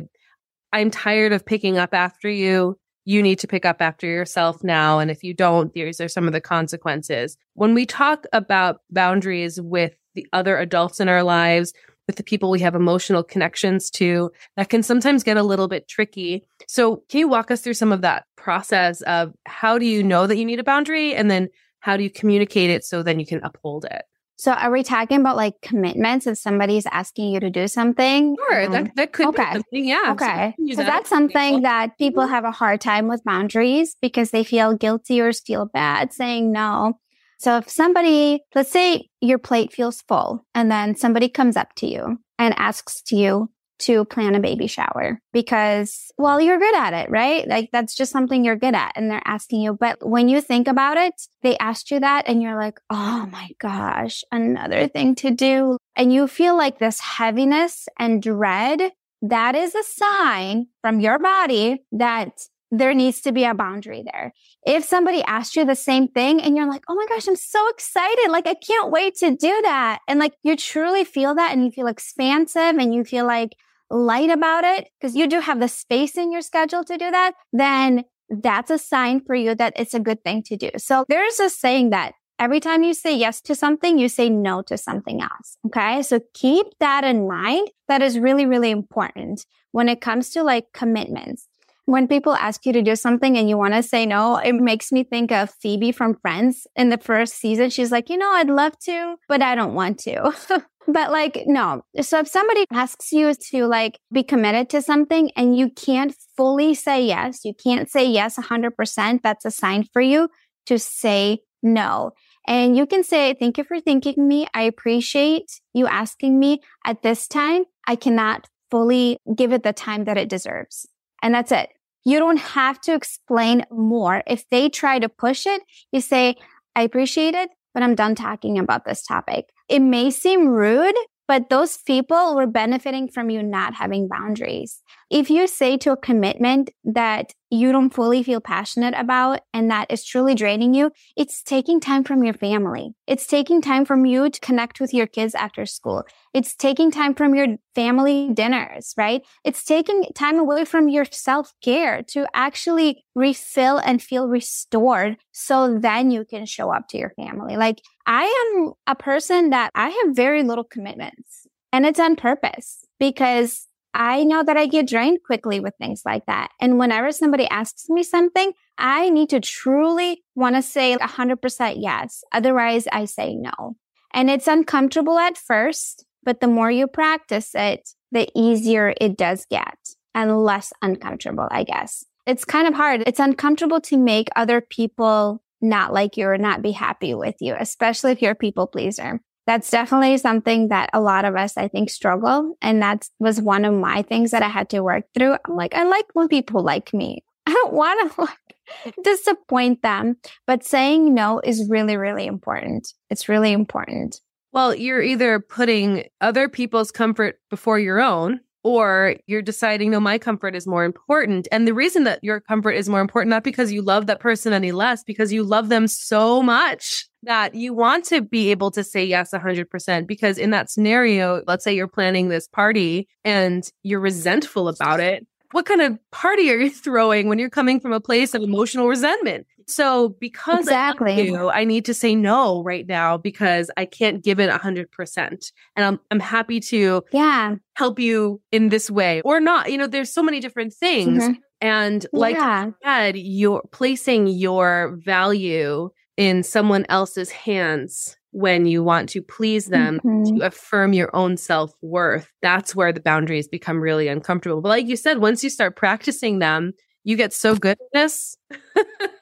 I'm 0.71 0.91
tired 0.91 1.33
of 1.33 1.45
picking 1.45 1.77
up 1.77 1.93
after 1.93 2.29
you. 2.29 2.77
You 3.05 3.23
need 3.23 3.39
to 3.39 3.47
pick 3.47 3.65
up 3.65 3.81
after 3.81 4.05
yourself 4.05 4.63
now. 4.63 4.99
And 4.99 5.09
if 5.09 5.23
you 5.23 5.33
don't, 5.33 5.73
these 5.73 5.99
are 5.99 6.07
some 6.07 6.27
of 6.27 6.33
the 6.33 6.41
consequences. 6.41 7.37
When 7.53 7.73
we 7.73 7.85
talk 7.85 8.25
about 8.33 8.81
boundaries 8.91 9.59
with 9.59 9.95
the 10.13 10.27
other 10.33 10.57
adults 10.57 10.99
in 10.99 11.09
our 11.09 11.23
lives, 11.23 11.73
with 12.09 12.15
the 12.15 12.23
people 12.23 12.49
we 12.49 12.59
have 12.59 12.73
emotional 12.73 13.21
connections 13.21 13.91
to 13.91 14.31
that 14.57 14.69
can 14.69 14.81
sometimes 14.81 15.21
get 15.21 15.37
a 15.37 15.43
little 15.43 15.67
bit 15.67 15.87
tricky. 15.87 16.43
So, 16.67 17.03
can 17.07 17.19
you 17.19 17.27
walk 17.27 17.51
us 17.51 17.61
through 17.61 17.75
some 17.75 17.91
of 17.91 18.01
that 18.01 18.25
process 18.35 19.01
of 19.01 19.31
how 19.45 19.77
do 19.77 19.85
you 19.85 20.01
know 20.01 20.25
that 20.25 20.35
you 20.35 20.43
need 20.43 20.57
a 20.57 20.63
boundary 20.63 21.13
and 21.13 21.29
then 21.29 21.49
how 21.81 21.97
do 21.97 22.01
you 22.01 22.09
communicate 22.09 22.71
it 22.71 22.83
so 22.83 23.03
then 23.03 23.19
you 23.19 23.27
can 23.27 23.41
uphold 23.43 23.85
it? 23.85 24.01
So 24.37 24.53
are 24.53 24.71
we 24.71 24.81
talking 24.81 25.19
about 25.19 25.35
like 25.35 25.55
commitments 25.61 26.25
if 26.25 26.39
somebody's 26.39 26.87
asking 26.87 27.31
you 27.31 27.41
to 27.41 27.51
do 27.51 27.67
something? 27.67 28.35
Sure, 28.49 28.65
um, 28.65 28.71
that, 28.71 28.95
that 28.95 29.13
could 29.13 29.27
okay. 29.27 29.43
be 29.43 29.53
something. 29.53 29.85
Yeah. 29.85 30.13
Okay. 30.13 30.55
So, 30.71 30.77
that 30.77 30.85
that's 30.87 31.09
something 31.09 31.55
people. 31.57 31.61
that 31.61 31.97
people 31.99 32.23
mm-hmm. 32.23 32.33
have 32.33 32.45
a 32.45 32.51
hard 32.51 32.81
time 32.81 33.07
with 33.07 33.23
boundaries 33.23 33.95
because 34.01 34.31
they 34.31 34.43
feel 34.43 34.73
guilty 34.73 35.21
or 35.21 35.31
feel 35.31 35.67
bad 35.67 36.11
saying 36.11 36.51
no. 36.51 36.97
So 37.39 37.57
if 37.57 37.69
somebody, 37.69 38.43
let's 38.53 38.71
say 38.71 39.09
your 39.21 39.39
plate 39.39 39.73
feels 39.73 40.01
full 40.01 40.45
and 40.53 40.69
then 40.69 40.95
somebody 40.95 41.29
comes 41.29 41.57
up 41.57 41.73
to 41.77 41.87
you 41.87 42.19
and 42.37 42.53
asks 42.57 43.01
to 43.03 43.15
you, 43.15 43.49
to 43.79 44.03
plan 44.05 44.35
a 44.35 44.39
baby 44.39 44.67
shower 44.67 45.19
because, 45.31 46.11
well, 46.17 46.39
you're 46.39 46.59
good 46.59 46.75
at 46.75 46.93
it, 46.93 47.09
right? 47.09 47.47
Like 47.47 47.69
that's 47.71 47.95
just 47.95 48.11
something 48.11 48.43
you're 48.43 48.55
good 48.57 48.75
at. 48.75 48.91
And 48.95 49.09
they're 49.09 49.21
asking 49.25 49.61
you. 49.61 49.73
But 49.73 50.07
when 50.07 50.27
you 50.27 50.41
think 50.41 50.67
about 50.67 50.97
it, 50.97 51.13
they 51.41 51.57
asked 51.57 51.89
you 51.89 51.99
that 52.01 52.27
and 52.27 52.41
you're 52.41 52.59
like, 52.59 52.79
oh 52.89 53.27
my 53.31 53.49
gosh, 53.59 54.23
another 54.31 54.87
thing 54.87 55.15
to 55.15 55.31
do. 55.31 55.77
And 55.95 56.13
you 56.13 56.27
feel 56.27 56.57
like 56.57 56.79
this 56.79 56.99
heaviness 56.99 57.87
and 57.97 58.21
dread. 58.21 58.91
That 59.21 59.53
is 59.55 59.75
a 59.75 59.83
sign 59.83 60.67
from 60.81 61.01
your 61.01 61.19
body 61.19 61.83
that 61.91 62.39
there 62.71 62.93
needs 62.93 63.21
to 63.21 63.31
be 63.31 63.43
a 63.43 63.53
boundary 63.53 64.03
there. 64.03 64.33
If 64.65 64.83
somebody 64.83 65.23
asked 65.23 65.55
you 65.55 65.65
the 65.65 65.75
same 65.75 66.07
thing 66.07 66.41
and 66.41 66.55
you're 66.55 66.69
like, 66.69 66.83
oh 66.87 66.95
my 66.95 67.05
gosh, 67.07 67.27
I'm 67.27 67.35
so 67.35 67.67
excited. 67.69 68.29
Like, 68.29 68.47
I 68.47 68.55
can't 68.55 68.91
wait 68.91 69.15
to 69.17 69.35
do 69.35 69.61
that. 69.63 69.99
And 70.07 70.19
like, 70.19 70.33
you 70.43 70.55
truly 70.55 71.03
feel 71.03 71.35
that 71.35 71.53
and 71.53 71.65
you 71.65 71.71
feel 71.71 71.87
expansive 71.87 72.77
and 72.77 72.93
you 72.93 73.03
feel 73.03 73.25
like, 73.25 73.55
light 73.91 74.29
about 74.29 74.63
it, 74.63 74.87
because 74.99 75.15
you 75.15 75.25
do 75.25 75.39
have 75.39 75.59
the 75.59 75.67
space 75.67 76.15
in 76.15 76.31
your 76.31 76.43
schedule 76.43 76.83
to 76.83 76.95
do 76.95 77.09
that, 77.09 77.33
then 77.51 78.03
that's 78.29 78.69
a 78.69 78.77
sign 78.77 79.19
for 79.19 79.33
you 79.33 79.55
that 79.55 79.73
it's 79.75 79.95
a 79.95 79.99
good 79.99 80.23
thing 80.23 80.43
to 80.43 80.55
do. 80.55 80.69
So 80.77 81.05
there's 81.09 81.39
a 81.39 81.49
saying 81.49 81.89
that 81.89 82.13
every 82.37 82.59
time 82.59 82.83
you 82.83 82.93
say 82.93 83.15
yes 83.15 83.41
to 83.41 83.55
something, 83.55 83.97
you 83.97 84.07
say 84.07 84.29
no 84.29 84.61
to 84.61 84.77
something 84.77 85.23
else. 85.23 85.57
Okay. 85.65 86.03
So 86.03 86.19
keep 86.35 86.67
that 86.79 87.03
in 87.03 87.27
mind. 87.27 87.71
That 87.87 88.03
is 88.03 88.19
really, 88.19 88.45
really 88.45 88.69
important 88.69 89.47
when 89.71 89.89
it 89.89 90.01
comes 90.01 90.29
to 90.31 90.43
like 90.43 90.65
commitments. 90.71 91.47
When 91.89 92.07
people 92.07 92.35
ask 92.35 92.67
you 92.67 92.73
to 92.73 92.83
do 92.83 92.95
something 92.95 93.35
and 93.35 93.49
you 93.49 93.57
want 93.57 93.73
to 93.73 93.81
say 93.81 94.05
no, 94.05 94.37
it 94.37 94.53
makes 94.53 94.91
me 94.91 95.03
think 95.03 95.31
of 95.31 95.49
Phoebe 95.49 95.91
from 95.91 96.13
Friends 96.21 96.67
in 96.75 96.89
the 96.89 96.99
first 96.99 97.33
season. 97.33 97.71
She's 97.71 97.91
like, 97.91 98.11
you 98.11 98.17
know, 98.17 98.29
I'd 98.29 98.47
love 98.47 98.77
to, 98.81 99.15
but 99.27 99.41
I 99.41 99.55
don't 99.55 99.73
want 99.73 99.97
to. 100.01 100.31
But 100.91 101.11
like, 101.11 101.43
no. 101.45 101.83
So 102.01 102.17
if 102.17 102.27
somebody 102.27 102.65
asks 102.71 103.11
you 103.11 103.31
to 103.51 103.67
like 103.67 103.99
be 104.11 104.23
committed 104.23 104.71
to 104.71 104.81
something 104.81 105.29
and 105.35 105.55
you 105.55 105.69
can't 105.69 106.15
fully 106.35 106.73
say 106.73 107.05
yes, 107.05 107.45
you 107.45 107.53
can't 107.53 107.87
say 107.87 108.07
yes 108.09 108.37
100%, 108.37 109.21
that's 109.21 109.45
a 109.45 109.51
sign 109.51 109.83
for 109.93 110.01
you 110.01 110.29
to 110.65 110.79
say 110.79 111.41
no. 111.61 112.13
And 112.47 112.75
you 112.75 112.87
can 112.87 113.03
say, 113.03 113.35
thank 113.35 113.59
you 113.59 113.63
for 113.63 113.79
thinking 113.79 114.27
me. 114.27 114.47
I 114.55 114.63
appreciate 114.63 115.59
you 115.73 115.85
asking 115.85 116.39
me 116.39 116.61
at 116.85 117.03
this 117.03 117.27
time. 117.27 117.65
I 117.85 117.95
cannot 117.95 118.47
fully 118.71 119.17
give 119.35 119.53
it 119.53 119.61
the 119.61 119.73
time 119.73 120.05
that 120.05 120.17
it 120.17 120.27
deserves. 120.27 120.87
And 121.21 121.35
that's 121.35 121.51
it. 121.51 121.69
You 122.09 122.17
don't 122.17 122.37
have 122.37 122.81
to 122.81 122.95
explain 122.95 123.67
more. 123.69 124.23
If 124.25 124.49
they 124.49 124.67
try 124.67 124.97
to 124.97 125.07
push 125.07 125.45
it, 125.45 125.61
you 125.91 126.01
say, 126.01 126.37
I 126.75 126.81
appreciate 126.81 127.35
it, 127.35 127.51
but 127.71 127.83
I'm 127.83 127.93
done 127.93 128.15
talking 128.15 128.57
about 128.57 128.83
this 128.83 129.03
topic. 129.03 129.45
It 129.67 129.81
may 129.81 130.09
seem 130.09 130.47
rude, 130.47 130.95
but 131.27 131.51
those 131.51 131.77
people 131.77 132.35
were 132.35 132.47
benefiting 132.47 133.09
from 133.09 133.29
you 133.29 133.43
not 133.43 133.75
having 133.75 134.07
boundaries. 134.07 134.81
If 135.09 135.31
you 135.31 135.47
say 135.47 135.75
to 135.77 135.91
a 135.93 135.97
commitment 135.97 136.69
that 136.83 137.33
you 137.49 137.71
don't 137.71 137.89
fully 137.89 138.21
feel 138.21 138.39
passionate 138.39 138.93
about 138.95 139.39
and 139.55 139.71
that 139.71 139.89
is 139.89 140.05
truly 140.05 140.35
draining 140.35 140.75
you, 140.75 140.91
it's 141.17 141.41
taking 141.41 141.79
time 141.79 142.03
from 142.03 142.23
your 142.23 142.35
family. 142.35 142.91
It's 143.07 143.25
taking 143.25 143.59
time 143.59 143.85
from 143.85 144.05
you 144.05 144.29
to 144.29 144.39
connect 144.39 144.79
with 144.79 144.93
your 144.93 145.07
kids 145.07 145.33
after 145.33 145.65
school. 145.65 146.03
It's 146.35 146.55
taking 146.55 146.91
time 146.91 147.15
from 147.15 147.33
your 147.33 147.47
family 147.73 148.29
dinners, 148.31 148.93
right? 148.97 149.23
It's 149.43 149.63
taking 149.63 150.03
time 150.13 150.37
away 150.37 150.63
from 150.63 150.89
your 150.89 151.05
self 151.05 151.53
care 151.63 152.03
to 152.09 152.27
actually 152.35 153.03
refill 153.15 153.79
and 153.79 153.99
feel 153.99 154.27
restored. 154.27 155.17
So 155.31 155.79
then 155.79 156.11
you 156.11 156.23
can 156.23 156.45
show 156.45 156.71
up 156.71 156.87
to 156.89 156.99
your 156.99 157.13
family. 157.15 157.57
Like 157.57 157.81
I 158.05 158.25
am 158.25 158.73
a 158.85 158.93
person 158.95 159.49
that 159.49 159.71
I 159.73 159.89
have 159.89 160.15
very 160.15 160.43
little 160.43 160.63
commitments 160.63 161.47
and 161.73 161.85
it's 161.87 161.99
on 161.99 162.15
purpose 162.15 162.85
because 162.99 163.65
I 163.93 164.23
know 164.23 164.43
that 164.43 164.57
I 164.57 164.67
get 164.67 164.87
drained 164.87 165.19
quickly 165.25 165.59
with 165.59 165.73
things 165.77 166.03
like 166.05 166.25
that. 166.27 166.51
And 166.61 166.77
whenever 166.77 167.11
somebody 167.11 167.47
asks 167.47 167.89
me 167.89 168.03
something, 168.03 168.53
I 168.77 169.09
need 169.09 169.29
to 169.29 169.39
truly 169.39 170.23
want 170.35 170.55
to 170.55 170.61
say 170.61 170.95
100% 170.95 171.73
yes. 171.77 172.23
Otherwise, 172.31 172.87
I 172.91 173.05
say 173.05 173.35
no. 173.35 173.75
And 174.13 174.29
it's 174.29 174.47
uncomfortable 174.47 175.17
at 175.17 175.37
first, 175.37 176.05
but 176.23 176.39
the 176.39 176.47
more 176.47 176.71
you 176.71 176.87
practice 176.87 177.51
it, 177.55 177.89
the 178.11 178.29
easier 178.35 178.93
it 178.99 179.17
does 179.17 179.45
get 179.49 179.77
and 180.15 180.43
less 180.43 180.73
uncomfortable, 180.81 181.47
I 181.51 181.63
guess. 181.63 182.05
It's 182.25 182.45
kind 182.45 182.67
of 182.67 182.73
hard. 182.73 183.03
It's 183.05 183.19
uncomfortable 183.19 183.81
to 183.81 183.97
make 183.97 184.29
other 184.35 184.61
people 184.61 185.41
not 185.61 185.93
like 185.93 186.15
you 186.15 186.27
or 186.27 186.37
not 186.37 186.61
be 186.61 186.71
happy 186.71 187.13
with 187.13 187.35
you, 187.39 187.55
especially 187.59 188.11
if 188.11 188.21
you're 188.21 188.31
a 188.31 188.35
people 188.35 188.67
pleaser 188.67 189.21
that's 189.49 189.71
definitely 189.71 190.15
something 190.19 190.67
that 190.67 190.91
a 190.93 191.01
lot 191.01 191.25
of 191.25 191.35
us, 191.35 191.57
I 191.57 191.69
think, 191.69 191.89
struggle. 191.89 192.55
And 192.61 192.83
that 192.83 193.09
was 193.17 193.41
one 193.41 193.65
of 193.65 193.73
my 193.73 194.03
things 194.03 194.29
that 194.29 194.43
I 194.43 194.47
had 194.47 194.69
to 194.69 194.83
work 194.83 195.05
through. 195.15 195.37
I'm 195.43 195.55
like, 195.55 195.73
I 195.73 195.85
like 195.85 196.05
when 196.13 196.27
people 196.27 196.61
like 196.61 196.93
me. 196.93 197.23
I 197.47 197.53
don't 197.53 197.73
want 197.73 198.13
to 198.13 198.21
like 198.21 198.95
disappoint 199.03 199.81
them, 199.81 200.17
but 200.45 200.63
saying 200.63 201.15
no 201.15 201.41
is 201.43 201.67
really, 201.67 201.97
really 201.97 202.27
important. 202.27 202.93
It's 203.09 203.27
really 203.27 203.51
important. 203.51 204.21
Well, 204.51 204.75
you're 204.75 205.01
either 205.01 205.39
putting 205.39 206.03
other 206.21 206.47
people's 206.47 206.91
comfort 206.91 207.39
before 207.49 207.79
your 207.79 207.99
own, 207.99 208.41
or 208.63 209.15
you're 209.27 209.41
deciding, 209.41 209.91
no, 209.91 209.99
my 209.99 210.17
comfort 210.17 210.55
is 210.55 210.67
more 210.67 210.83
important. 210.83 211.47
And 211.51 211.67
the 211.67 211.73
reason 211.73 212.03
that 212.03 212.23
your 212.23 212.39
comfort 212.41 212.71
is 212.71 212.89
more 212.89 212.99
important, 212.99 213.29
not 213.29 213.43
because 213.43 213.71
you 213.71 213.81
love 213.81 214.07
that 214.07 214.19
person 214.19 214.53
any 214.53 214.71
less, 214.71 215.03
because 215.03 215.31
you 215.31 215.43
love 215.43 215.69
them 215.69 215.87
so 215.87 216.43
much 216.43 217.07
that 217.23 217.55
you 217.55 217.73
want 217.73 218.05
to 218.05 218.21
be 218.21 218.51
able 218.51 218.71
to 218.71 218.83
say 218.83 219.03
yes 219.03 219.31
100%. 219.31 220.07
Because 220.07 220.37
in 220.37 220.51
that 220.51 220.69
scenario, 220.69 221.41
let's 221.47 221.63
say 221.63 221.73
you're 221.73 221.87
planning 221.87 222.29
this 222.29 222.47
party 222.47 223.07
and 223.23 223.69
you're 223.83 223.99
resentful 223.99 224.67
about 224.67 224.99
it. 224.99 225.25
What 225.51 225.65
kind 225.65 225.81
of 225.81 225.97
party 226.11 226.51
are 226.51 226.57
you 226.57 226.69
throwing 226.69 227.27
when 227.27 227.39
you're 227.39 227.49
coming 227.49 227.79
from 227.79 227.93
a 227.93 227.99
place 227.99 228.33
of 228.33 228.41
emotional 228.41 228.87
resentment? 228.87 229.47
So 229.69 230.09
because 230.19 230.59
exactly. 230.59 231.13
I, 231.13 231.19
you, 231.21 231.49
I 231.49 231.63
need 231.63 231.85
to 231.85 231.93
say 231.93 232.15
no 232.15 232.63
right 232.63 232.87
now 232.87 233.17
because 233.17 233.69
I 233.77 233.85
can't 233.85 234.23
give 234.23 234.39
it 234.39 234.49
a 234.49 234.57
hundred 234.57 234.91
percent. 234.91 235.51
And 235.75 235.85
I'm 235.85 235.99
I'm 236.11 236.19
happy 236.19 236.59
to 236.61 237.03
yeah 237.11 237.55
help 237.73 237.99
you 237.99 238.41
in 238.51 238.69
this 238.69 238.89
way 238.89 239.21
or 239.21 239.39
not. 239.39 239.71
You 239.71 239.77
know, 239.77 239.87
there's 239.87 240.13
so 240.13 240.23
many 240.23 240.39
different 240.39 240.73
things. 240.73 241.23
Mm-hmm. 241.23 241.33
And 241.61 242.05
like 242.13 242.35
yeah. 242.35 242.65
you 242.65 242.75
said, 242.83 243.17
you're 243.17 243.63
placing 243.71 244.27
your 244.27 244.97
value 245.03 245.89
in 246.17 246.43
someone 246.43 246.85
else's 246.89 247.31
hands 247.31 248.17
when 248.31 248.65
you 248.65 248.83
want 248.83 249.09
to 249.09 249.21
please 249.21 249.67
them 249.67 249.99
mm-hmm. 250.03 250.37
to 250.37 250.45
affirm 250.45 250.93
your 250.93 251.13
own 251.15 251.37
self 251.37 251.73
worth. 251.81 252.31
That's 252.41 252.75
where 252.75 252.93
the 252.93 252.99
boundaries 252.99 253.47
become 253.47 253.79
really 253.79 254.07
uncomfortable. 254.07 254.61
But 254.61 254.69
like 254.69 254.87
you 254.87 254.95
said, 254.95 255.19
once 255.19 255.43
you 255.43 255.49
start 255.49 255.75
practicing 255.75 256.39
them, 256.39 256.73
you 257.03 257.15
get 257.15 257.33
so 257.33 257.55
good 257.55 257.77
at 257.79 257.93
this. 257.93 258.37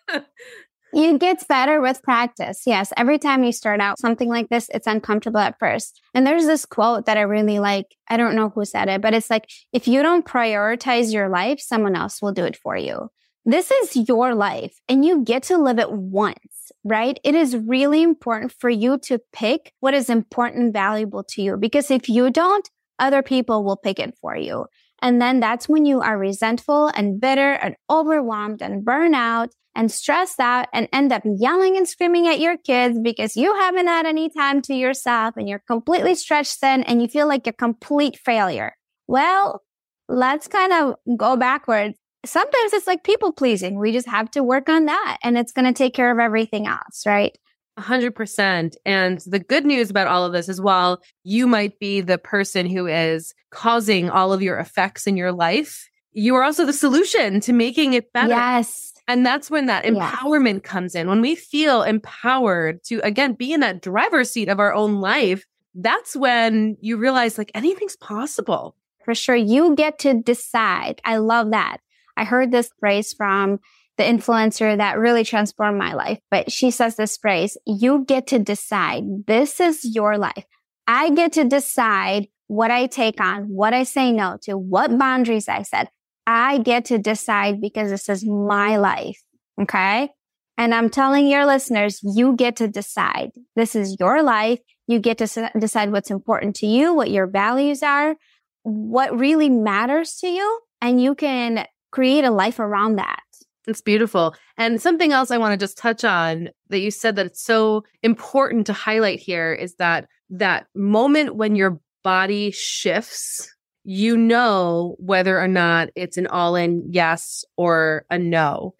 it 0.93 1.19
gets 1.19 1.43
better 1.43 1.81
with 1.81 2.01
practice. 2.01 2.63
Yes. 2.65 2.93
Every 2.97 3.19
time 3.19 3.43
you 3.43 3.51
start 3.51 3.81
out 3.81 3.99
something 3.99 4.29
like 4.29 4.49
this, 4.49 4.69
it's 4.73 4.87
uncomfortable 4.87 5.39
at 5.39 5.59
first. 5.59 6.01
And 6.13 6.25
there's 6.25 6.45
this 6.45 6.65
quote 6.65 7.05
that 7.05 7.17
I 7.17 7.21
really 7.21 7.59
like. 7.59 7.95
I 8.07 8.17
don't 8.17 8.35
know 8.35 8.49
who 8.49 8.65
said 8.65 8.89
it, 8.89 9.01
but 9.01 9.13
it's 9.13 9.29
like, 9.29 9.49
if 9.73 9.87
you 9.87 10.01
don't 10.01 10.25
prioritize 10.25 11.13
your 11.13 11.29
life, 11.29 11.59
someone 11.59 11.95
else 11.95 12.21
will 12.21 12.31
do 12.31 12.45
it 12.45 12.57
for 12.57 12.77
you. 12.77 13.09
This 13.45 13.71
is 13.71 14.09
your 14.09 14.35
life 14.35 14.77
and 14.89 15.05
you 15.05 15.23
get 15.23 15.43
to 15.43 15.57
live 15.57 15.79
it 15.79 15.89
once, 15.89 16.69
right? 16.83 17.17
It 17.23 17.33
is 17.33 17.55
really 17.55 18.03
important 18.03 18.51
for 18.51 18.69
you 18.69 18.97
to 19.03 19.19
pick 19.31 19.71
what 19.79 19.93
is 19.93 20.09
important 20.09 20.63
and 20.63 20.73
valuable 20.73 21.23
to 21.29 21.41
you 21.41 21.55
because 21.55 21.89
if 21.89 22.09
you 22.09 22.29
don't, 22.29 22.69
other 22.99 23.23
people 23.23 23.63
will 23.63 23.77
pick 23.77 23.99
it 23.99 24.17
for 24.19 24.35
you. 24.35 24.65
And 25.01 25.21
then 25.21 25.39
that's 25.39 25.69
when 25.69 25.85
you 25.85 26.01
are 26.01 26.17
resentful 26.17 26.87
and 26.87 27.21
bitter 27.21 27.53
and 27.53 27.75
overwhelmed 27.89 28.61
and 28.61 28.83
burn 28.83 29.13
out 29.13 29.51
and 29.77 29.91
stressed 29.91 30.39
out 30.39 30.67
and 30.73 30.89
end 30.91 31.13
up 31.13 31.21
yelling 31.23 31.77
and 31.77 31.87
screaming 31.87 32.27
at 32.27 32.39
your 32.39 32.57
kids 32.57 32.99
because 32.99 33.37
you 33.37 33.53
haven't 33.53 33.85
had 33.85 34.07
any 34.07 34.27
time 34.27 34.59
to 34.63 34.73
yourself 34.73 35.35
and 35.37 35.47
you're 35.47 35.63
completely 35.67 36.15
stretched 36.15 36.59
thin 36.59 36.83
and 36.83 36.99
you 36.99 37.07
feel 37.07 37.27
like 37.27 37.45
a 37.45 37.53
complete 37.53 38.17
failure. 38.17 38.75
Well, 39.05 39.61
let's 40.09 40.47
kind 40.47 40.73
of 40.73 40.95
go 41.15 41.37
backwards. 41.37 41.95
Sometimes 42.25 42.73
it's 42.73 42.87
like 42.87 43.03
people 43.03 43.31
pleasing. 43.31 43.79
We 43.79 43.91
just 43.91 44.07
have 44.07 44.31
to 44.31 44.43
work 44.43 44.67
on 44.67 44.85
that 44.85 45.19
and 45.23 45.37
it's 45.37 45.51
going 45.51 45.65
to 45.65 45.73
take 45.73 45.93
care 45.93 46.11
of 46.11 46.17
everything 46.17 46.65
else, 46.65 47.05
right? 47.05 47.37
100%. 47.77 48.75
And 48.83 49.19
the 49.27 49.39
good 49.39 49.63
news 49.63 49.91
about 49.91 50.07
all 50.07 50.25
of 50.25 50.33
this 50.33 50.49
is 50.49 50.59
while 50.59 51.03
you 51.23 51.45
might 51.45 51.77
be 51.77 52.01
the 52.01 52.17
person 52.17 52.65
who 52.65 52.87
is 52.87 53.35
causing 53.51 54.09
all 54.09 54.33
of 54.33 54.41
your 54.41 54.57
effects 54.57 55.05
in 55.05 55.15
your 55.15 55.31
life, 55.31 55.87
you 56.13 56.33
are 56.33 56.43
also 56.43 56.65
the 56.65 56.73
solution 56.73 57.39
to 57.41 57.53
making 57.53 57.93
it 57.93 58.11
better. 58.11 58.29
Yes. 58.29 58.93
And 59.07 59.25
that's 59.25 59.49
when 59.49 59.67
that 59.67 59.85
empowerment 59.85 60.63
comes 60.63 60.93
in. 60.93 61.07
When 61.07 61.21
we 61.21 61.35
feel 61.35 61.83
empowered 61.83 62.83
to, 62.85 62.99
again, 63.05 63.33
be 63.33 63.53
in 63.53 63.61
that 63.61 63.81
driver's 63.81 64.31
seat 64.31 64.49
of 64.49 64.59
our 64.59 64.73
own 64.73 64.99
life, 64.99 65.45
that's 65.73 66.15
when 66.15 66.75
you 66.81 66.97
realize 66.97 67.37
like 67.37 67.51
anything's 67.55 67.95
possible. 67.95 68.75
For 69.05 69.15
sure. 69.15 69.35
You 69.35 69.75
get 69.75 69.99
to 69.99 70.21
decide. 70.21 70.99
I 71.05 71.17
love 71.17 71.51
that. 71.51 71.77
I 72.17 72.25
heard 72.25 72.51
this 72.51 72.69
phrase 72.79 73.13
from 73.13 73.59
the 73.95 74.03
influencer 74.03 74.77
that 74.77 74.99
really 74.99 75.23
transformed 75.23 75.77
my 75.77 75.93
life. 75.93 76.19
But 76.29 76.51
she 76.51 76.71
says 76.71 76.97
this 76.97 77.15
phrase, 77.15 77.57
you 77.65 78.03
get 78.05 78.27
to 78.27 78.39
decide. 78.39 79.03
This 79.25 79.59
is 79.59 79.85
your 79.85 80.17
life. 80.17 80.45
I 80.85 81.11
get 81.11 81.33
to 81.33 81.45
decide 81.45 82.27
what 82.47 82.71
I 82.71 82.87
take 82.87 83.21
on, 83.21 83.43
what 83.43 83.73
I 83.73 83.83
say 83.83 84.11
no 84.11 84.37
to, 84.43 84.57
what 84.57 84.97
boundaries 84.97 85.47
I 85.47 85.63
set. 85.63 85.91
I 86.27 86.59
get 86.59 86.85
to 86.85 86.97
decide 86.97 87.61
because 87.61 87.89
this 87.89 88.09
is 88.09 88.25
my 88.25 88.77
life. 88.77 89.19
Okay. 89.59 90.09
And 90.57 90.75
I'm 90.75 90.89
telling 90.89 91.27
your 91.27 91.45
listeners, 91.45 91.99
you 92.03 92.35
get 92.35 92.57
to 92.57 92.67
decide. 92.67 93.31
This 93.55 93.75
is 93.75 93.95
your 93.99 94.21
life. 94.21 94.59
You 94.87 94.99
get 94.99 95.17
to 95.19 95.51
decide 95.57 95.91
what's 95.91 96.11
important 96.11 96.55
to 96.57 96.67
you, 96.67 96.93
what 96.93 97.11
your 97.11 97.27
values 97.27 97.81
are, 97.81 98.15
what 98.63 99.17
really 99.17 99.49
matters 99.49 100.17
to 100.17 100.27
you. 100.27 100.59
And 100.81 101.01
you 101.01 101.15
can 101.15 101.65
create 101.91 102.25
a 102.25 102.31
life 102.31 102.59
around 102.59 102.97
that. 102.97 103.21
It's 103.67 103.81
beautiful. 103.81 104.35
And 104.57 104.81
something 104.81 105.11
else 105.11 105.31
I 105.31 105.37
want 105.37 105.53
to 105.53 105.63
just 105.63 105.77
touch 105.77 106.03
on 106.03 106.49
that 106.69 106.79
you 106.79 106.91
said 106.91 107.15
that 107.17 107.25
it's 107.25 107.43
so 107.43 107.83
important 108.03 108.65
to 108.67 108.73
highlight 108.73 109.19
here 109.19 109.53
is 109.53 109.75
that 109.75 110.07
that 110.29 110.67
moment 110.75 111.35
when 111.35 111.55
your 111.55 111.79
body 112.03 112.51
shifts, 112.51 113.53
you 113.89 114.17
know 114.17 114.97
whether 114.99 115.39
or 115.39 115.47
not 115.47 115.87
it's 115.95 116.17
an 116.17 116.27
all 116.27 116.57
in 116.57 116.83
yes 116.91 117.45
or 117.55 118.05
a 118.09 118.19
no. 118.19 118.75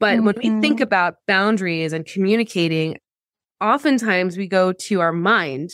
But 0.00 0.16
mm-hmm. 0.16 0.24
when 0.26 0.34
we 0.36 0.60
think 0.60 0.78
mm-hmm. 0.78 0.82
about 0.82 1.18
boundaries 1.28 1.92
and 1.92 2.04
communicating, 2.04 2.98
oftentimes 3.60 4.36
we 4.36 4.48
go 4.48 4.72
to 4.72 5.00
our 5.00 5.12
mind, 5.12 5.70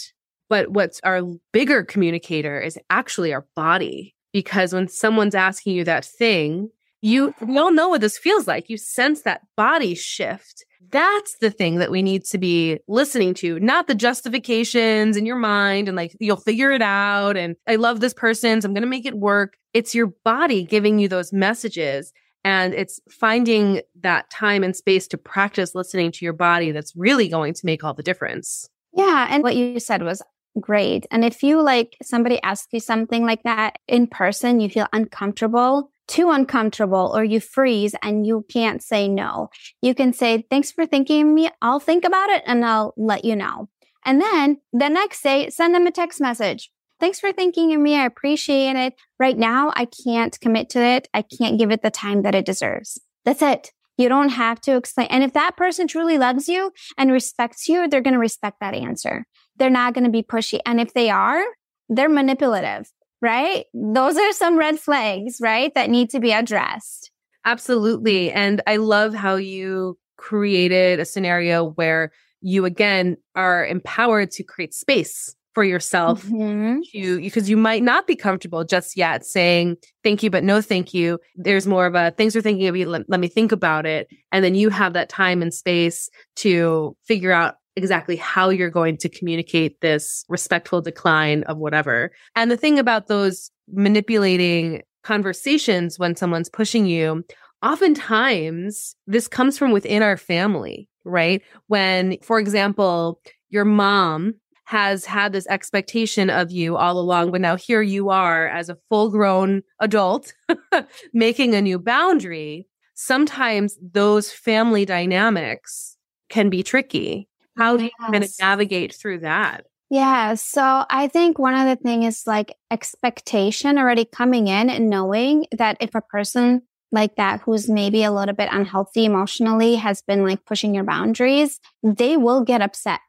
but 0.50 0.68
what's 0.70 1.00
our 1.02 1.22
bigger 1.50 1.82
communicator 1.82 2.60
is 2.60 2.78
actually 2.90 3.32
our 3.32 3.46
body. 3.56 4.14
Because 4.34 4.74
when 4.74 4.86
someone's 4.86 5.34
asking 5.34 5.74
you 5.74 5.84
that 5.84 6.04
thing, 6.04 6.68
you 7.00 7.34
we 7.40 7.56
all 7.56 7.72
know 7.72 7.88
what 7.88 8.02
this 8.02 8.18
feels 8.18 8.46
like. 8.46 8.68
You 8.68 8.76
sense 8.76 9.22
that 9.22 9.40
body 9.56 9.94
shift. 9.94 10.66
That's 10.90 11.36
the 11.40 11.50
thing 11.50 11.76
that 11.76 11.90
we 11.90 12.02
need 12.02 12.24
to 12.26 12.38
be 12.38 12.78
listening 12.88 13.34
to, 13.34 13.60
not 13.60 13.88
the 13.88 13.94
justifications 13.94 15.16
in 15.16 15.26
your 15.26 15.36
mind 15.36 15.88
and 15.88 15.96
like 15.96 16.16
you'll 16.18 16.36
figure 16.36 16.70
it 16.70 16.82
out. 16.82 17.36
And 17.36 17.56
I 17.66 17.76
love 17.76 18.00
this 18.00 18.14
person, 18.14 18.60
so 18.60 18.66
I'm 18.66 18.74
going 18.74 18.82
to 18.82 18.88
make 18.88 19.06
it 19.06 19.18
work. 19.18 19.56
It's 19.74 19.94
your 19.94 20.12
body 20.24 20.64
giving 20.64 20.98
you 20.98 21.08
those 21.08 21.32
messages. 21.32 22.12
And 22.44 22.72
it's 22.72 23.00
finding 23.10 23.82
that 24.00 24.30
time 24.30 24.62
and 24.62 24.74
space 24.74 25.06
to 25.08 25.18
practice 25.18 25.74
listening 25.74 26.12
to 26.12 26.24
your 26.24 26.32
body 26.32 26.70
that's 26.70 26.96
really 26.96 27.28
going 27.28 27.52
to 27.54 27.66
make 27.66 27.84
all 27.84 27.94
the 27.94 28.02
difference. 28.02 28.70
Yeah. 28.96 29.26
And 29.28 29.42
what 29.42 29.56
you 29.56 29.80
said 29.80 30.02
was 30.02 30.22
great. 30.58 31.06
And 31.10 31.24
if 31.24 31.42
you 31.42 31.62
like 31.62 31.96
somebody 32.02 32.40
asks 32.42 32.68
you 32.72 32.80
something 32.80 33.24
like 33.24 33.42
that 33.42 33.78
in 33.86 34.06
person, 34.06 34.60
you 34.60 34.70
feel 34.70 34.86
uncomfortable, 34.92 35.90
too 36.08 36.30
uncomfortable 36.30 37.12
or 37.14 37.22
you 37.22 37.38
freeze 37.38 37.94
and 38.02 38.26
you 38.26 38.44
can't 38.50 38.82
say 38.82 39.06
no. 39.08 39.50
You 39.80 39.94
can 39.94 40.12
say, 40.12 40.44
thanks 40.50 40.72
for 40.72 40.86
thinking 40.86 41.34
me. 41.34 41.50
I'll 41.62 41.80
think 41.80 42.04
about 42.04 42.30
it 42.30 42.42
and 42.46 42.64
I'll 42.64 42.94
let 42.96 43.24
you 43.24 43.36
know. 43.36 43.68
And 44.04 44.20
then 44.20 44.58
the 44.72 44.88
next 44.88 45.22
day, 45.22 45.50
send 45.50 45.74
them 45.74 45.86
a 45.86 45.90
text 45.90 46.20
message. 46.20 46.70
Thanks 46.98 47.20
for 47.20 47.32
thinking 47.32 47.72
of 47.74 47.80
me. 47.80 47.94
I 47.94 48.06
appreciate 48.06 48.74
it. 48.74 48.94
Right 49.20 49.38
now, 49.38 49.70
I 49.76 49.86
can't 49.86 50.38
commit 50.40 50.70
to 50.70 50.80
it. 50.80 51.08
I 51.14 51.22
can't 51.22 51.58
give 51.58 51.70
it 51.70 51.82
the 51.82 51.90
time 51.90 52.22
that 52.22 52.34
it 52.34 52.46
deserves. 52.46 52.98
That's 53.24 53.42
it. 53.42 53.72
You 53.96 54.08
don't 54.08 54.30
have 54.30 54.60
to 54.62 54.76
explain. 54.76 55.08
And 55.10 55.22
if 55.22 55.32
that 55.34 55.56
person 55.56 55.86
truly 55.86 56.18
loves 56.18 56.48
you 56.48 56.72
and 56.96 57.12
respects 57.12 57.68
you, 57.68 57.88
they're 57.88 58.00
going 58.00 58.14
to 58.14 58.20
respect 58.20 58.58
that 58.60 58.74
answer. 58.74 59.26
They're 59.56 59.70
not 59.70 59.94
going 59.94 60.04
to 60.04 60.10
be 60.10 60.22
pushy. 60.22 60.60
And 60.64 60.80
if 60.80 60.94
they 60.94 61.10
are, 61.10 61.44
they're 61.88 62.08
manipulative 62.08 62.90
right? 63.20 63.64
Those 63.74 64.16
are 64.16 64.32
some 64.32 64.58
red 64.58 64.78
flags, 64.78 65.38
right? 65.40 65.72
That 65.74 65.90
need 65.90 66.10
to 66.10 66.20
be 66.20 66.32
addressed. 66.32 67.10
Absolutely. 67.44 68.30
And 68.30 68.60
I 68.66 68.76
love 68.76 69.14
how 69.14 69.36
you 69.36 69.98
created 70.16 71.00
a 71.00 71.04
scenario 71.04 71.70
where 71.70 72.12
you 72.40 72.64
again 72.64 73.16
are 73.34 73.66
empowered 73.66 74.30
to 74.32 74.42
create 74.42 74.74
space 74.74 75.34
for 75.54 75.64
yourself 75.64 76.24
mm-hmm. 76.24 76.78
to 76.92 77.20
because 77.20 77.50
you 77.50 77.56
might 77.56 77.82
not 77.82 78.06
be 78.06 78.14
comfortable 78.14 78.64
just 78.64 78.96
yet 78.96 79.26
saying 79.26 79.76
thank 80.04 80.22
you 80.22 80.30
but 80.30 80.44
no 80.44 80.60
thank 80.60 80.94
you 80.94 81.18
there's 81.34 81.66
more 81.66 81.86
of 81.86 81.96
a 81.96 82.12
things 82.12 82.36
are 82.36 82.40
thinking 82.40 82.68
of 82.68 82.76
you 82.76 82.88
let, 82.88 83.02
let 83.08 83.18
me 83.18 83.26
think 83.26 83.50
about 83.50 83.84
it 83.84 84.06
and 84.30 84.44
then 84.44 84.54
you 84.54 84.68
have 84.68 84.92
that 84.92 85.08
time 85.08 85.42
and 85.42 85.52
space 85.52 86.10
to 86.36 86.96
figure 87.06 87.32
out 87.32 87.56
exactly 87.78 88.16
how 88.16 88.50
you're 88.50 88.68
going 88.68 88.98
to 88.98 89.08
communicate 89.08 89.80
this 89.80 90.24
respectful 90.28 90.82
decline 90.82 91.44
of 91.44 91.56
whatever. 91.56 92.10
And 92.36 92.50
the 92.50 92.56
thing 92.56 92.78
about 92.78 93.06
those 93.06 93.50
manipulating 93.72 94.82
conversations 95.04 95.98
when 95.98 96.16
someone's 96.16 96.50
pushing 96.50 96.84
you, 96.84 97.24
oftentimes 97.62 98.94
this 99.06 99.28
comes 99.28 99.56
from 99.56 99.70
within 99.70 100.02
our 100.02 100.16
family, 100.16 100.88
right? 101.04 101.40
When, 101.68 102.18
for 102.22 102.38
example, 102.38 103.20
your 103.48 103.64
mom 103.64 104.34
has 104.64 105.06
had 105.06 105.32
this 105.32 105.46
expectation 105.46 106.28
of 106.28 106.50
you 106.50 106.76
all 106.76 106.98
along, 106.98 107.30
but 107.30 107.40
now 107.40 107.56
here 107.56 107.80
you 107.80 108.10
are 108.10 108.48
as 108.48 108.68
a 108.68 108.76
full 108.90 109.08
grown 109.08 109.62
adult 109.80 110.34
making 111.14 111.54
a 111.54 111.62
new 111.62 111.78
boundary. 111.78 112.66
Sometimes 112.94 113.78
those 113.80 114.30
family 114.30 114.84
dynamics 114.84 115.96
can 116.28 116.50
be 116.50 116.62
tricky 116.62 117.28
how 117.58 117.76
do 117.76 117.84
you 117.84 117.90
yes. 118.00 118.10
kind 118.10 118.24
of 118.24 118.30
navigate 118.40 118.94
through 118.94 119.20
that? 119.20 119.66
Yeah. 119.90 120.34
So 120.34 120.84
I 120.90 121.08
think 121.08 121.38
one 121.38 121.54
of 121.54 121.66
the 121.66 121.82
thing 121.82 122.02
is 122.02 122.24
like 122.26 122.54
expectation 122.70 123.78
already 123.78 124.04
coming 124.04 124.48
in 124.48 124.68
and 124.68 124.90
knowing 124.90 125.46
that 125.52 125.78
if 125.80 125.94
a 125.94 126.02
person 126.02 126.62
like 126.92 127.16
that 127.16 127.40
who's 127.40 127.68
maybe 127.68 128.02
a 128.02 128.12
little 128.12 128.34
bit 128.34 128.48
unhealthy 128.52 129.04
emotionally 129.04 129.76
has 129.76 130.02
been 130.02 130.24
like 130.24 130.44
pushing 130.44 130.74
your 130.74 130.84
boundaries, 130.84 131.58
they 131.82 132.16
will 132.16 132.44
get 132.44 132.62
upset 132.62 133.00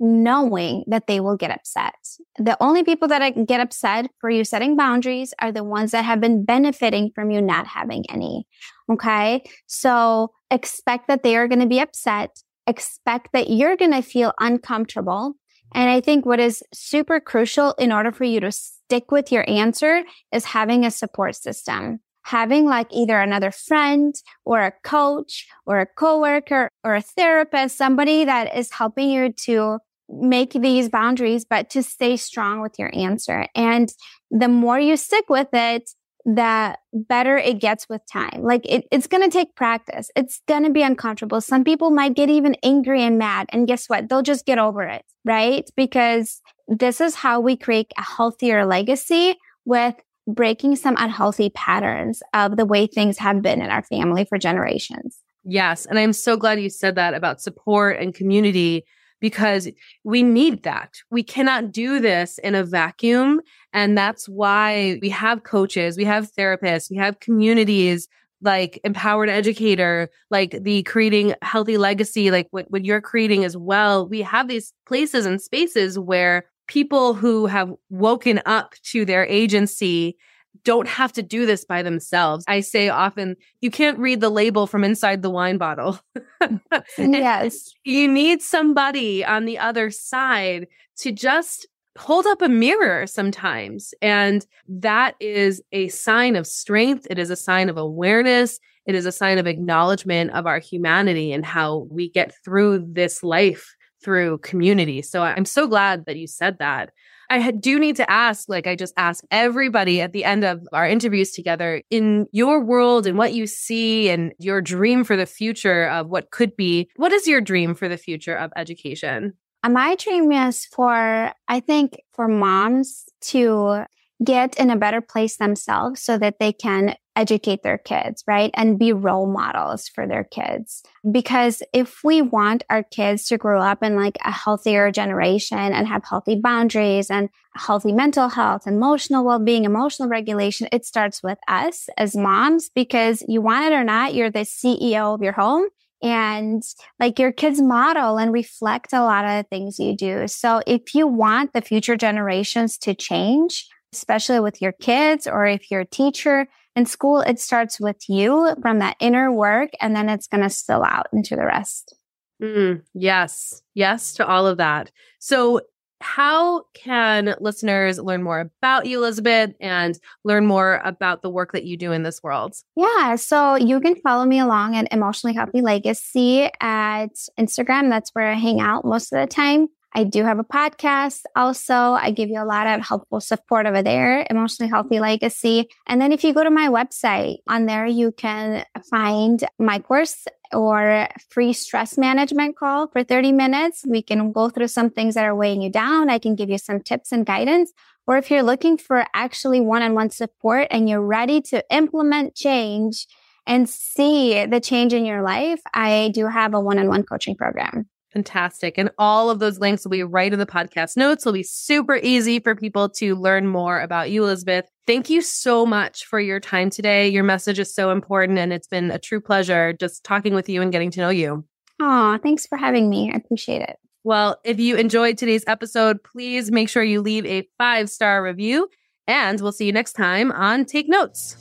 knowing 0.00 0.84
that 0.88 1.06
they 1.06 1.20
will 1.20 1.36
get 1.36 1.50
upset. 1.50 1.94
The 2.38 2.56
only 2.60 2.82
people 2.84 3.08
that 3.08 3.46
get 3.46 3.60
upset 3.60 4.10
for 4.20 4.28
you 4.28 4.44
setting 4.44 4.76
boundaries 4.76 5.32
are 5.38 5.52
the 5.52 5.64
ones 5.64 5.92
that 5.92 6.04
have 6.04 6.20
been 6.20 6.44
benefiting 6.44 7.10
from 7.14 7.30
you 7.30 7.40
not 7.40 7.66
having 7.66 8.04
any. 8.10 8.46
Okay. 8.90 9.44
So 9.66 10.32
expect 10.50 11.08
that 11.08 11.22
they 11.22 11.36
are 11.36 11.48
going 11.48 11.60
to 11.60 11.66
be 11.66 11.80
upset 11.80 12.42
expect 12.66 13.32
that 13.32 13.50
you're 13.50 13.76
going 13.76 13.92
to 13.92 14.02
feel 14.02 14.32
uncomfortable. 14.38 15.34
And 15.74 15.90
I 15.90 16.00
think 16.00 16.24
what 16.24 16.40
is 16.40 16.62
super 16.72 17.20
crucial 17.20 17.72
in 17.72 17.92
order 17.92 18.12
for 18.12 18.24
you 18.24 18.40
to 18.40 18.52
stick 18.52 19.10
with 19.10 19.32
your 19.32 19.48
answer 19.48 20.02
is 20.32 20.44
having 20.44 20.84
a 20.84 20.90
support 20.90 21.36
system. 21.36 22.00
Having 22.22 22.66
like 22.66 22.86
either 22.90 23.20
another 23.20 23.50
friend 23.50 24.14
or 24.46 24.60
a 24.60 24.72
coach 24.82 25.46
or 25.66 25.80
a 25.80 25.86
coworker 25.86 26.70
or 26.82 26.94
a 26.94 27.02
therapist, 27.02 27.76
somebody 27.76 28.24
that 28.24 28.56
is 28.56 28.72
helping 28.72 29.10
you 29.10 29.32
to 29.32 29.78
make 30.08 30.52
these 30.52 30.88
boundaries, 30.88 31.44
but 31.44 31.70
to 31.70 31.82
stay 31.82 32.16
strong 32.16 32.60
with 32.60 32.78
your 32.78 32.90
answer. 32.94 33.46
And 33.54 33.92
the 34.30 34.48
more 34.48 34.78
you 34.78 34.96
stick 34.96 35.28
with 35.28 35.48
it, 35.52 35.90
that 36.24 36.78
better 36.92 37.36
it 37.36 37.60
gets 37.60 37.88
with 37.88 38.00
time. 38.10 38.42
Like 38.42 38.62
it, 38.64 38.86
it's 38.90 39.06
going 39.06 39.22
to 39.22 39.30
take 39.30 39.54
practice. 39.54 40.10
It's 40.16 40.40
going 40.48 40.64
to 40.64 40.70
be 40.70 40.82
uncomfortable. 40.82 41.40
Some 41.40 41.64
people 41.64 41.90
might 41.90 42.14
get 42.14 42.30
even 42.30 42.56
angry 42.62 43.02
and 43.02 43.18
mad. 43.18 43.46
And 43.50 43.66
guess 43.66 43.88
what? 43.88 44.08
They'll 44.08 44.22
just 44.22 44.46
get 44.46 44.58
over 44.58 44.82
it, 44.82 45.04
right? 45.24 45.68
Because 45.76 46.40
this 46.66 47.00
is 47.00 47.14
how 47.14 47.40
we 47.40 47.56
create 47.56 47.92
a 47.98 48.02
healthier 48.02 48.64
legacy 48.64 49.36
with 49.66 49.94
breaking 50.26 50.76
some 50.76 50.96
unhealthy 50.98 51.50
patterns 51.50 52.22
of 52.32 52.56
the 52.56 52.64
way 52.64 52.86
things 52.86 53.18
have 53.18 53.42
been 53.42 53.60
in 53.60 53.68
our 53.68 53.82
family 53.82 54.24
for 54.24 54.38
generations. 54.38 55.18
Yes. 55.44 55.84
And 55.84 55.98
I'm 55.98 56.14
so 56.14 56.38
glad 56.38 56.60
you 56.60 56.70
said 56.70 56.94
that 56.94 57.12
about 57.12 57.42
support 57.42 57.98
and 57.98 58.14
community 58.14 58.84
because 59.24 59.70
we 60.02 60.22
need 60.22 60.64
that. 60.64 60.98
We 61.10 61.22
cannot 61.22 61.72
do 61.72 61.98
this 61.98 62.36
in 62.36 62.54
a 62.54 62.62
vacuum. 62.62 63.40
And 63.72 63.96
that's 63.96 64.28
why 64.28 64.98
we 65.00 65.08
have 65.08 65.44
coaches, 65.44 65.96
we 65.96 66.04
have 66.04 66.30
therapists, 66.30 66.90
we 66.90 66.98
have 66.98 67.20
communities 67.20 68.06
like 68.42 68.78
empowered 68.84 69.30
educator, 69.30 70.10
like 70.30 70.62
the 70.62 70.82
creating 70.82 71.34
healthy 71.40 71.78
legacy, 71.78 72.30
like 72.30 72.48
what, 72.50 72.70
what 72.70 72.84
you're 72.84 73.00
creating 73.00 73.46
as 73.46 73.56
well. 73.56 74.06
We 74.06 74.20
have 74.20 74.46
these 74.46 74.74
places 74.84 75.24
and 75.24 75.40
spaces 75.40 75.98
where 75.98 76.44
people 76.68 77.14
who 77.14 77.46
have 77.46 77.72
woken 77.88 78.42
up 78.44 78.74
to 78.90 79.06
their 79.06 79.24
agency 79.24 80.18
don't 80.62 80.88
have 80.88 81.12
to 81.12 81.22
do 81.22 81.46
this 81.46 81.64
by 81.64 81.82
themselves. 81.82 82.44
I 82.48 82.60
say 82.60 82.88
often, 82.88 83.36
you 83.60 83.70
can't 83.70 83.98
read 83.98 84.20
the 84.20 84.30
label 84.30 84.66
from 84.66 84.84
inside 84.84 85.22
the 85.22 85.30
wine 85.30 85.58
bottle. 85.58 85.98
yes. 86.98 87.72
You 87.84 88.08
need 88.08 88.40
somebody 88.40 89.24
on 89.24 89.44
the 89.44 89.58
other 89.58 89.90
side 89.90 90.68
to 90.98 91.12
just 91.12 91.66
hold 91.98 92.26
up 92.26 92.42
a 92.42 92.48
mirror 92.48 93.06
sometimes. 93.06 93.94
And 94.02 94.44
that 94.68 95.14
is 95.20 95.62
a 95.72 95.88
sign 95.88 96.36
of 96.36 96.46
strength. 96.46 97.06
It 97.10 97.18
is 97.18 97.30
a 97.30 97.36
sign 97.36 97.68
of 97.68 97.76
awareness. 97.76 98.58
It 98.86 98.94
is 98.94 99.06
a 99.06 99.12
sign 99.12 99.38
of 99.38 99.46
acknowledgement 99.46 100.32
of 100.32 100.46
our 100.46 100.58
humanity 100.58 101.32
and 101.32 101.44
how 101.44 101.86
we 101.90 102.08
get 102.10 102.34
through 102.44 102.86
this 102.92 103.22
life 103.22 103.74
through 104.02 104.38
community. 104.38 105.00
So 105.02 105.22
I'm 105.22 105.46
so 105.46 105.66
glad 105.66 106.04
that 106.06 106.16
you 106.16 106.26
said 106.26 106.58
that. 106.58 106.90
I 107.34 107.50
do 107.50 107.80
need 107.80 107.96
to 107.96 108.08
ask, 108.08 108.48
like 108.48 108.68
I 108.68 108.76
just 108.76 108.94
ask 108.96 109.24
everybody 109.30 110.00
at 110.00 110.12
the 110.12 110.24
end 110.24 110.44
of 110.44 110.66
our 110.72 110.86
interviews 110.86 111.32
together, 111.32 111.82
in 111.90 112.26
your 112.30 112.62
world 112.62 113.08
and 113.08 113.18
what 113.18 113.34
you 113.34 113.48
see 113.48 114.08
and 114.08 114.32
your 114.38 114.60
dream 114.60 115.02
for 115.02 115.16
the 115.16 115.26
future 115.26 115.88
of 115.88 116.08
what 116.08 116.30
could 116.30 116.56
be, 116.56 116.88
what 116.94 117.12
is 117.12 117.26
your 117.26 117.40
dream 117.40 117.74
for 117.74 117.88
the 117.88 117.96
future 117.96 118.36
of 118.36 118.52
education? 118.56 119.32
Uh, 119.64 119.70
my 119.70 119.96
dream 119.96 120.30
is 120.30 120.66
for, 120.66 121.32
I 121.48 121.60
think, 121.60 122.00
for 122.12 122.28
moms 122.28 123.04
to 123.22 123.84
get 124.24 124.58
in 124.58 124.70
a 124.70 124.76
better 124.76 125.00
place 125.00 125.36
themselves 125.36 126.02
so 126.02 126.18
that 126.18 126.38
they 126.38 126.52
can 126.52 126.96
educate 127.16 127.62
their 127.62 127.78
kids, 127.78 128.24
right? 128.26 128.50
And 128.54 128.78
be 128.78 128.92
role 128.92 129.26
models 129.26 129.88
for 129.88 130.06
their 130.06 130.24
kids. 130.24 130.82
Because 131.10 131.62
if 131.72 132.02
we 132.02 132.22
want 132.22 132.64
our 132.68 132.82
kids 132.82 133.26
to 133.28 133.38
grow 133.38 133.60
up 133.60 133.82
in 133.82 133.96
like 133.96 134.18
a 134.24 134.32
healthier 134.32 134.90
generation 134.90 135.58
and 135.58 135.86
have 135.86 136.04
healthy 136.04 136.40
boundaries 136.40 137.10
and 137.10 137.28
healthy 137.54 137.92
mental 137.92 138.28
health, 138.28 138.66
emotional 138.66 139.24
well-being, 139.24 139.64
emotional 139.64 140.08
regulation, 140.08 140.68
it 140.72 140.84
starts 140.84 141.22
with 141.22 141.38
us 141.46 141.88
as 141.96 142.16
moms 142.16 142.68
because 142.74 143.22
you 143.28 143.40
want 143.40 143.66
it 143.66 143.72
or 143.72 143.84
not, 143.84 144.14
you're 144.14 144.30
the 144.30 144.40
CEO 144.40 145.14
of 145.14 145.22
your 145.22 145.32
home 145.32 145.68
and 146.02 146.62
like 147.00 147.18
your 147.18 147.32
kids 147.32 147.60
model 147.60 148.18
and 148.18 148.32
reflect 148.32 148.92
a 148.92 149.02
lot 149.02 149.24
of 149.24 149.42
the 149.42 149.48
things 149.48 149.78
you 149.78 149.96
do. 149.96 150.26
So 150.28 150.60
if 150.66 150.94
you 150.94 151.06
want 151.06 151.52
the 151.52 151.62
future 151.62 151.96
generations 151.96 152.76
to 152.78 152.94
change, 152.94 153.68
especially 153.94 154.40
with 154.40 154.60
your 154.60 154.72
kids 154.72 155.26
or 155.26 155.46
if 155.46 155.70
you're 155.70 155.80
a 155.80 155.86
teacher 155.86 156.46
in 156.76 156.86
school, 156.86 157.20
it 157.20 157.38
starts 157.38 157.80
with 157.80 158.08
you 158.08 158.54
from 158.60 158.80
that 158.80 158.96
inner 159.00 159.32
work 159.32 159.70
and 159.80 159.94
then 159.94 160.08
it's 160.08 160.26
going 160.26 160.42
to 160.42 160.50
spill 160.50 160.82
out 160.82 161.06
into 161.12 161.36
the 161.36 161.44
rest. 161.44 161.96
Mm, 162.42 162.82
yes. 162.94 163.62
Yes 163.74 164.14
to 164.14 164.26
all 164.26 164.46
of 164.46 164.58
that. 164.58 164.90
So 165.20 165.60
how 166.00 166.64
can 166.74 167.34
listeners 167.40 167.98
learn 167.98 168.22
more 168.22 168.40
about 168.40 168.86
you, 168.86 168.98
Elizabeth, 168.98 169.54
and 169.60 169.98
learn 170.24 170.44
more 170.44 170.82
about 170.84 171.22
the 171.22 171.30
work 171.30 171.52
that 171.52 171.64
you 171.64 171.76
do 171.76 171.92
in 171.92 172.02
this 172.02 172.22
world? 172.22 172.56
Yeah, 172.76 173.14
so 173.14 173.54
you 173.54 173.80
can 173.80 173.94
follow 173.96 174.26
me 174.26 174.38
along 174.38 174.76
at 174.76 174.92
Emotionally 174.92 175.34
Healthy 175.34 175.62
Legacy 175.62 176.50
at 176.60 177.14
Instagram. 177.38 177.88
That's 177.88 178.10
where 178.10 178.28
I 178.28 178.34
hang 178.34 178.60
out 178.60 178.84
most 178.84 179.12
of 179.12 179.20
the 179.20 179.26
time. 179.26 179.68
I 179.96 180.02
do 180.04 180.24
have 180.24 180.40
a 180.40 180.44
podcast. 180.44 181.22
Also, 181.36 181.74
I 181.74 182.10
give 182.10 182.28
you 182.28 182.42
a 182.42 182.44
lot 182.44 182.66
of 182.66 182.84
helpful 182.84 183.20
support 183.20 183.66
over 183.66 183.80
there, 183.80 184.26
Emotionally 184.28 184.68
Healthy 184.68 184.98
Legacy. 184.98 185.68
And 185.86 186.00
then 186.00 186.10
if 186.10 186.24
you 186.24 186.34
go 186.34 186.42
to 186.42 186.50
my 186.50 186.68
website, 186.68 187.36
on 187.46 187.66
there 187.66 187.86
you 187.86 188.10
can 188.10 188.64
find 188.90 189.44
my 189.58 189.78
course 189.78 190.26
or 190.52 191.08
free 191.30 191.52
stress 191.52 191.96
management 191.96 192.56
call 192.56 192.88
for 192.88 193.04
30 193.04 193.32
minutes. 193.32 193.84
We 193.86 194.02
can 194.02 194.32
go 194.32 194.48
through 194.48 194.68
some 194.68 194.90
things 194.90 195.14
that 195.14 195.24
are 195.24 195.34
weighing 195.34 195.62
you 195.62 195.70
down. 195.70 196.10
I 196.10 196.18
can 196.18 196.34
give 196.34 196.50
you 196.50 196.58
some 196.58 196.80
tips 196.80 197.12
and 197.12 197.24
guidance. 197.24 197.72
Or 198.06 198.16
if 198.16 198.30
you're 198.30 198.42
looking 198.42 198.76
for 198.76 199.06
actually 199.14 199.60
one-on-one 199.60 200.10
support 200.10 200.68
and 200.70 200.88
you're 200.88 201.00
ready 201.00 201.40
to 201.42 201.64
implement 201.70 202.34
change 202.34 203.06
and 203.46 203.68
see 203.68 204.44
the 204.46 204.60
change 204.60 204.92
in 204.92 205.04
your 205.04 205.22
life, 205.22 205.60
I 205.72 206.10
do 206.14 206.26
have 206.26 206.52
a 206.52 206.60
one-on-one 206.60 207.04
coaching 207.04 207.36
program. 207.36 207.88
Fantastic. 208.14 208.78
And 208.78 208.90
all 208.96 209.28
of 209.28 209.40
those 209.40 209.58
links 209.58 209.84
will 209.84 209.90
be 209.90 210.04
right 210.04 210.32
in 210.32 210.38
the 210.38 210.46
podcast 210.46 210.96
notes. 210.96 211.24
It'll 211.24 211.32
be 211.32 211.42
super 211.42 211.96
easy 211.96 212.38
for 212.38 212.54
people 212.54 212.88
to 212.90 213.16
learn 213.16 213.48
more 213.48 213.80
about 213.80 214.08
you, 214.08 214.22
Elizabeth. 214.22 214.66
Thank 214.86 215.10
you 215.10 215.20
so 215.20 215.66
much 215.66 216.06
for 216.06 216.20
your 216.20 216.38
time 216.38 216.70
today. 216.70 217.08
Your 217.08 217.24
message 217.24 217.58
is 217.58 217.74
so 217.74 217.90
important, 217.90 218.38
and 218.38 218.52
it's 218.52 218.68
been 218.68 218.92
a 218.92 219.00
true 219.00 219.20
pleasure 219.20 219.72
just 219.72 220.04
talking 220.04 220.32
with 220.32 220.48
you 220.48 220.62
and 220.62 220.70
getting 220.70 220.92
to 220.92 221.00
know 221.00 221.08
you. 221.08 221.44
Oh, 221.80 222.16
thanks 222.22 222.46
for 222.46 222.56
having 222.56 222.88
me. 222.88 223.10
I 223.12 223.16
appreciate 223.16 223.62
it. 223.62 223.78
Well, 224.04 224.38
if 224.44 224.60
you 224.60 224.76
enjoyed 224.76 225.18
today's 225.18 225.44
episode, 225.48 226.04
please 226.04 226.52
make 226.52 226.68
sure 226.68 226.84
you 226.84 227.02
leave 227.02 227.26
a 227.26 227.48
five 227.58 227.90
star 227.90 228.22
review, 228.22 228.68
and 229.08 229.40
we'll 229.40 229.50
see 229.50 229.66
you 229.66 229.72
next 229.72 229.94
time 229.94 230.30
on 230.30 230.66
Take 230.66 230.88
Notes. 230.88 231.36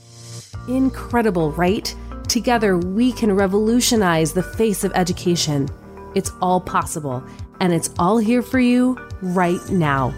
Incredible, 0.68 1.52
right? 1.52 1.94
Together, 2.28 2.80
we 2.80 3.12
can 3.12 3.36
revolutionize 3.36 4.34
the 4.34 4.42
face 4.42 4.84
of 4.84 4.92
education. 4.96 5.70
It's 6.16 6.32
all 6.42 6.62
possible, 6.62 7.24
and 7.60 7.74
it's 7.74 7.90
all 8.00 8.18
here 8.18 8.42
for 8.42 8.60
you 8.60 8.98
right 9.22 9.62
now. 9.70 10.14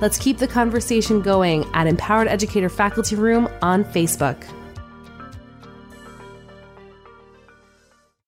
Let's 0.00 0.18
keep 0.18 0.38
the 0.38 0.48
conversation 0.48 1.20
going 1.20 1.64
at 1.74 1.86
Empowered 1.86 2.28
Educator 2.28 2.68
Faculty 2.68 3.16
Room 3.16 3.48
on 3.60 3.84
Facebook. 3.84 4.42